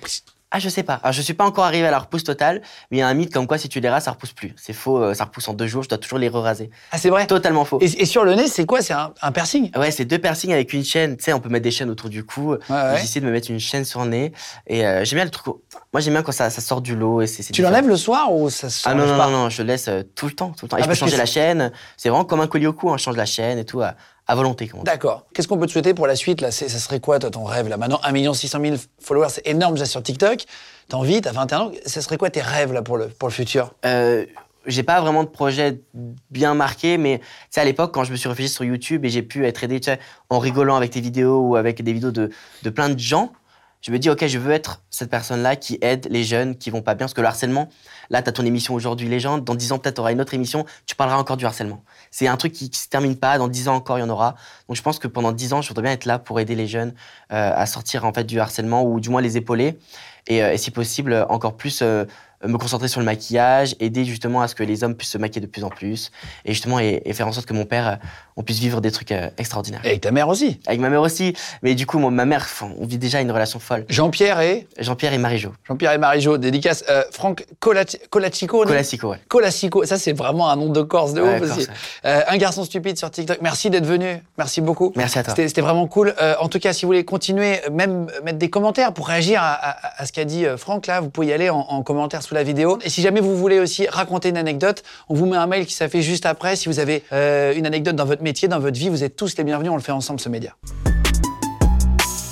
Ah, 0.53 0.59
je 0.59 0.67
sais 0.69 0.83
pas. 0.83 0.95
Alors, 1.01 1.13
je 1.13 1.21
suis 1.21 1.33
pas 1.33 1.45
encore 1.45 1.63
arrivé 1.63 1.87
à 1.87 1.91
la 1.91 1.99
repousse 1.99 2.25
totale, 2.25 2.61
mais 2.91 2.97
il 2.97 2.99
y 2.99 3.03
a 3.03 3.07
un 3.07 3.13
mythe 3.13 3.33
comme 3.33 3.47
quoi 3.47 3.57
si 3.57 3.69
tu 3.69 3.79
les 3.79 3.89
rases, 3.89 4.03
ça 4.03 4.11
repousse 4.11 4.33
plus. 4.33 4.53
C'est 4.57 4.73
faux. 4.73 5.01
euh, 5.01 5.13
Ça 5.13 5.23
repousse 5.23 5.47
en 5.47 5.53
deux 5.53 5.67
jours. 5.67 5.83
Je 5.83 5.89
dois 5.89 5.97
toujours 5.97 6.19
les 6.19 6.27
re-raser. 6.27 6.69
Ah, 6.91 6.97
c'est 6.97 7.09
vrai? 7.09 7.25
Totalement 7.25 7.63
faux. 7.63 7.79
et, 7.81 7.85
et 8.01 8.05
sur 8.05 8.25
le 8.25 8.35
nez, 8.35 8.47
c'est 8.47 8.65
quoi? 8.65 8.81
C'est 8.81 8.93
un, 8.93 9.13
un 9.21 9.31
piercing? 9.31 9.71
Ouais, 9.77 9.91
c'est 9.91 10.03
deux 10.05 10.17
piercings 10.19 10.51
avec 10.51 10.73
une 10.73 10.83
chaîne. 10.83 11.15
Tu 11.15 11.23
sais, 11.23 11.33
on 11.33 11.39
peut 11.39 11.47
mettre 11.49 11.63
des 11.63 11.71
chaînes 11.71 11.89
autour 11.89 12.09
du 12.09 12.23
cou. 12.25 12.51
Ouais, 12.51 12.57
ouais. 12.69 12.97
J'ai 12.97 13.03
essayé 13.03 13.21
de 13.21 13.25
me 13.25 13.31
mettre 13.31 13.49
une 13.49 13.59
chaîne 13.61 13.85
sur 13.85 14.01
le 14.03 14.09
nez. 14.09 14.33
Et 14.67 14.85
euh, 14.85 15.05
j'aime 15.05 15.17
bien 15.17 15.25
le 15.25 15.31
truc. 15.31 15.55
Moi, 15.93 16.01
j'aime 16.01 16.13
bien 16.13 16.21
quand 16.23 16.31
ça, 16.33 16.49
ça 16.49 16.59
sort 16.61 16.81
du 16.81 16.95
lot. 16.95 17.21
Et 17.21 17.27
c'est, 17.27 17.43
Tu 17.53 17.61
l'enlèves 17.61 17.87
le 17.87 17.95
soir 17.97 18.33
ou 18.33 18.49
ça 18.49 18.69
se 18.69 18.87
Ah 18.89 18.93
non, 18.93 19.05
non, 19.07 19.17
pas? 19.17 19.25
non, 19.27 19.31
non, 19.43 19.49
je 19.49 19.63
laisse 19.63 19.87
euh, 19.87 20.03
tout 20.15 20.25
le 20.25 20.33
temps. 20.33 20.49
Tout 20.57 20.65
le 20.65 20.69
temps. 20.69 20.77
Et 20.77 20.81
Ah, 20.81 20.83
je 20.83 20.89
peux 20.89 20.95
changer 20.95 21.15
la 21.17 21.25
chaîne. 21.25 21.71
C'est 21.95 22.09
vraiment 22.09 22.25
comme 22.25 22.41
un 22.41 22.47
collier 22.47 22.67
au 22.67 22.73
cou. 22.73 22.91
hein. 22.91 22.97
Je 22.97 23.03
change 23.03 23.15
la 23.17 23.25
chaîne 23.25 23.57
et 23.57 23.65
tout 23.65 23.81
à, 23.81 23.95
à 24.31 24.35
volonté. 24.35 24.71
D'accord. 24.85 25.25
Qu'est-ce 25.33 25.49
qu'on 25.49 25.57
peut 25.57 25.65
te 25.65 25.73
souhaiter 25.73 25.93
pour 25.93 26.07
la 26.07 26.15
suite 26.15 26.39
là 26.39 26.51
Ça 26.51 26.69
serait 26.69 27.01
quoi, 27.01 27.19
toi, 27.19 27.29
ton 27.29 27.43
rêve 27.43 27.67
là? 27.67 27.75
Maintenant, 27.75 27.99
1 28.01 28.33
600 28.33 28.59
000 28.63 28.75
followers, 29.01 29.27
c'est 29.29 29.45
énorme 29.45 29.73
déjà 29.73 29.85
sur 29.85 30.01
TikTok. 30.01 30.45
T'as 30.87 30.95
envie, 30.95 31.19
t'as 31.19 31.33
21 31.33 31.59
ans. 31.59 31.71
Ça 31.85 32.01
serait 32.01 32.17
quoi 32.17 32.29
tes 32.29 32.39
rêves 32.39 32.71
là 32.71 32.81
pour 32.81 32.95
le, 32.95 33.09
pour 33.09 33.27
le 33.27 33.33
futur? 33.33 33.73
Euh, 33.85 34.25
j'ai 34.65 34.83
pas 34.83 35.01
vraiment 35.01 35.25
de 35.25 35.27
projet 35.27 35.81
bien 36.29 36.53
marqué, 36.53 36.97
mais 36.97 37.19
tu 37.19 37.25
sais, 37.49 37.59
à 37.59 37.65
l'époque, 37.65 37.93
quand 37.93 38.05
je 38.05 38.13
me 38.13 38.15
suis 38.15 38.29
réfugié 38.29 38.47
sur 38.47 38.63
YouTube 38.63 39.03
et 39.03 39.09
j'ai 39.09 39.21
pu 39.21 39.45
être 39.45 39.65
aidé 39.65 39.81
en 40.29 40.39
rigolant 40.39 40.77
avec 40.77 40.91
tes 40.91 41.01
vidéos 41.01 41.41
ou 41.41 41.57
avec 41.57 41.83
des 41.83 41.91
vidéos 41.91 42.11
de, 42.11 42.29
de 42.63 42.69
plein 42.69 42.87
de 42.87 42.99
gens, 42.99 43.33
je 43.81 43.91
me 43.91 43.97
dis, 43.97 44.09
OK, 44.09 44.25
je 44.27 44.37
veux 44.37 44.51
être 44.51 44.83
cette 44.91 45.09
personne-là 45.09 45.55
qui 45.55 45.79
aide 45.81 46.07
les 46.11 46.23
jeunes 46.23 46.55
qui 46.55 46.69
vont 46.69 46.83
pas 46.83 46.93
bien. 46.93 47.05
Parce 47.05 47.15
que 47.15 47.21
le 47.21 47.27
harcèlement, 47.27 47.67
là, 48.11 48.21
tu 48.21 48.29
as 48.29 48.31
ton 48.31 48.45
émission 48.45 48.75
aujourd'hui, 48.75 49.09
Légende. 49.09 49.43
Dans 49.43 49.55
10 49.55 49.71
ans, 49.71 49.79
peut-être, 49.79 49.95
tu 49.95 50.01
auras 50.01 50.11
une 50.11 50.21
autre 50.21 50.35
émission, 50.35 50.65
tu 50.85 50.95
parleras 50.95 51.17
encore 51.17 51.35
du 51.35 51.45
harcèlement. 51.45 51.83
C'est 52.11 52.27
un 52.27 52.37
truc 52.37 52.53
qui, 52.53 52.69
qui 52.69 52.79
se 52.79 52.89
termine 52.89 53.15
pas. 53.15 53.39
Dans 53.39 53.47
10 53.47 53.69
ans 53.69 53.75
encore, 53.75 53.97
il 53.97 54.01
y 54.01 54.03
en 54.03 54.09
aura. 54.09 54.35
Donc, 54.67 54.77
je 54.77 54.83
pense 54.83 54.99
que 54.99 55.07
pendant 55.07 55.31
10 55.31 55.53
ans, 55.53 55.61
je 55.63 55.69
voudrais 55.69 55.83
bien 55.83 55.93
être 55.93 56.05
là 56.05 56.19
pour 56.19 56.39
aider 56.39 56.53
les 56.53 56.67
jeunes 56.67 56.93
euh, 57.31 57.51
à 57.55 57.65
sortir 57.65 58.05
en 58.05 58.13
fait 58.13 58.23
du 58.23 58.39
harcèlement 58.39 58.83
ou 58.83 58.99
du 58.99 59.09
moins 59.09 59.21
les 59.21 59.37
épauler. 59.37 59.79
Et, 60.27 60.43
euh, 60.43 60.53
et 60.53 60.57
si 60.57 60.69
possible, 60.69 61.25
encore 61.29 61.57
plus 61.57 61.81
euh, 61.81 62.05
me 62.45 62.57
concentrer 62.57 62.87
sur 62.87 62.99
le 62.99 63.05
maquillage, 63.05 63.75
aider 63.79 64.05
justement 64.05 64.41
à 64.41 64.47
ce 64.47 64.55
que 64.55 64.63
les 64.63 64.83
hommes 64.83 64.95
puissent 64.95 65.11
se 65.11 65.17
maquiller 65.17 65.41
de 65.45 65.51
plus 65.51 65.63
en 65.63 65.69
plus. 65.69 66.11
Et 66.45 66.53
justement, 66.53 66.79
et, 66.79 67.01
et 67.05 67.13
faire 67.13 67.27
en 67.27 67.31
sorte 67.31 67.45
que 67.45 67.53
mon 67.53 67.65
père, 67.65 67.87
euh, 67.87 67.95
on 68.37 68.43
puisse 68.43 68.59
vivre 68.59 68.81
des 68.81 68.91
trucs 68.91 69.11
euh, 69.11 69.29
extraordinaires. 69.37 69.81
Et 69.83 69.89
avec 69.89 70.01
ta 70.01 70.11
mère 70.11 70.27
aussi. 70.27 70.59
Avec 70.67 70.79
ma 70.79 70.89
mère 70.89 71.01
aussi. 71.01 71.33
Mais 71.61 71.75
du 71.75 71.85
coup, 71.85 71.99
moi, 71.99 72.11
ma 72.11 72.25
mère, 72.25 72.47
on 72.79 72.85
vit 72.85 72.97
déjà 72.97 73.21
une 73.21 73.31
relation 73.31 73.59
folle. 73.59 73.85
Jean-Pierre 73.89 74.39
et 74.41 74.67
Jean-Pierre 74.79 75.13
et 75.13 75.17
Marie-Jo. 75.17 75.51
Jean-Pierre 75.67 75.93
et 75.93 75.97
Marie-Jo, 75.97 76.37
dédicace. 76.37 76.83
Euh, 76.89 77.03
Franck 77.11 77.45
Colati- 77.59 77.99
Colassico, 78.09 78.65
ouais. 78.65 79.19
Colassico, 79.27 79.85
ça 79.85 79.97
c'est 79.97 80.13
vraiment 80.13 80.49
un 80.49 80.55
nom 80.55 80.69
de 80.69 80.81
Corse 80.81 81.13
de 81.13 81.21
ouf 81.21 81.41
aussi. 81.41 81.67
Euh, 82.05 82.21
un 82.27 82.37
garçon 82.37 82.63
stupide 82.63 82.97
sur 82.97 83.11
TikTok. 83.11 83.39
Merci 83.41 83.69
d'être 83.69 83.85
venu. 83.85 84.23
Merci 84.37 84.61
beaucoup. 84.61 84.91
Merci 84.95 85.19
à 85.19 85.23
toi. 85.23 85.33
C'était 85.35 85.61
vraiment 85.61 85.87
cool. 85.87 86.13
En 86.39 86.47
tout 86.49 86.59
cas, 86.59 86.73
si 86.73 86.85
vous 86.85 86.89
voulez 86.89 87.05
continuer, 87.05 87.59
même 87.71 88.07
mettre 88.23 88.37
des 88.37 88.49
commentaires 88.49 88.93
pour 88.93 89.07
réagir 89.07 89.41
à, 89.41 89.51
à- 89.53 90.01
à 90.01 90.05
ce 90.05 90.11
qu'a 90.11 90.25
dit 90.25 90.45
Franck, 90.57 90.87
là, 90.87 91.01
vous 91.01 91.09
pouvez 91.09 91.27
y 91.27 91.33
aller 91.33 91.49
en, 91.49 91.59
en 91.59 91.83
commentaire 91.83 92.23
sous 92.31 92.35
la 92.35 92.43
vidéo. 92.43 92.79
Et 92.81 92.89
si 92.89 93.01
jamais 93.01 93.19
vous 93.19 93.35
voulez 93.35 93.59
aussi 93.59 93.87
raconter 93.87 94.29
une 94.29 94.37
anecdote, 94.37 94.83
on 95.09 95.15
vous 95.15 95.25
met 95.25 95.35
un 95.35 95.47
mail 95.47 95.65
qui 95.65 95.73
s'affiche 95.73 96.05
juste 96.05 96.25
après. 96.25 96.55
Si 96.55 96.69
vous 96.69 96.79
avez 96.79 97.03
euh, 97.11 97.53
une 97.53 97.65
anecdote 97.65 97.97
dans 97.97 98.05
votre 98.05 98.23
métier, 98.23 98.47
dans 98.47 98.59
votre 98.59 98.79
vie, 98.79 98.87
vous 98.87 99.03
êtes 99.03 99.17
tous 99.17 99.35
les 99.37 99.43
bienvenus. 99.43 99.69
On 99.69 99.75
le 99.75 99.81
fait 99.81 99.91
ensemble, 99.91 100.21
ce 100.21 100.29
média. 100.29 100.55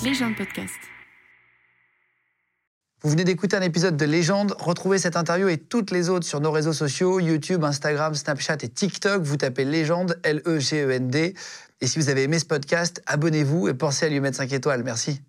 Légende 0.01 0.37
podcast. 0.37 0.73
Vous 3.01 3.09
venez 3.09 3.25
d'écouter 3.25 3.57
un 3.57 3.61
épisode 3.61 3.97
de 3.97 4.05
Légende. 4.05 4.55
Retrouvez 4.57 4.99
cette 4.99 5.17
interview 5.17 5.49
et 5.49 5.57
toutes 5.57 5.91
les 5.91 6.07
autres 6.07 6.25
sur 6.25 6.39
nos 6.39 6.51
réseaux 6.51 6.71
sociaux, 6.71 7.19
YouTube, 7.19 7.65
Instagram, 7.65 8.15
Snapchat 8.15 8.57
et 8.61 8.69
TikTok. 8.69 9.21
Vous 9.23 9.35
tapez 9.35 9.65
Légende, 9.65 10.17
L-E-G-E-N-D. 10.23 11.33
Et 11.81 11.87
si 11.87 11.99
vous 11.99 12.07
avez 12.07 12.23
aimé 12.23 12.39
ce 12.39 12.45
podcast, 12.45 13.01
abonnez-vous 13.05 13.67
et 13.67 13.73
pensez 13.73 14.05
à 14.05 14.09
lui 14.09 14.21
mettre 14.21 14.37
5 14.37 14.53
étoiles. 14.53 14.83
Merci. 14.83 15.21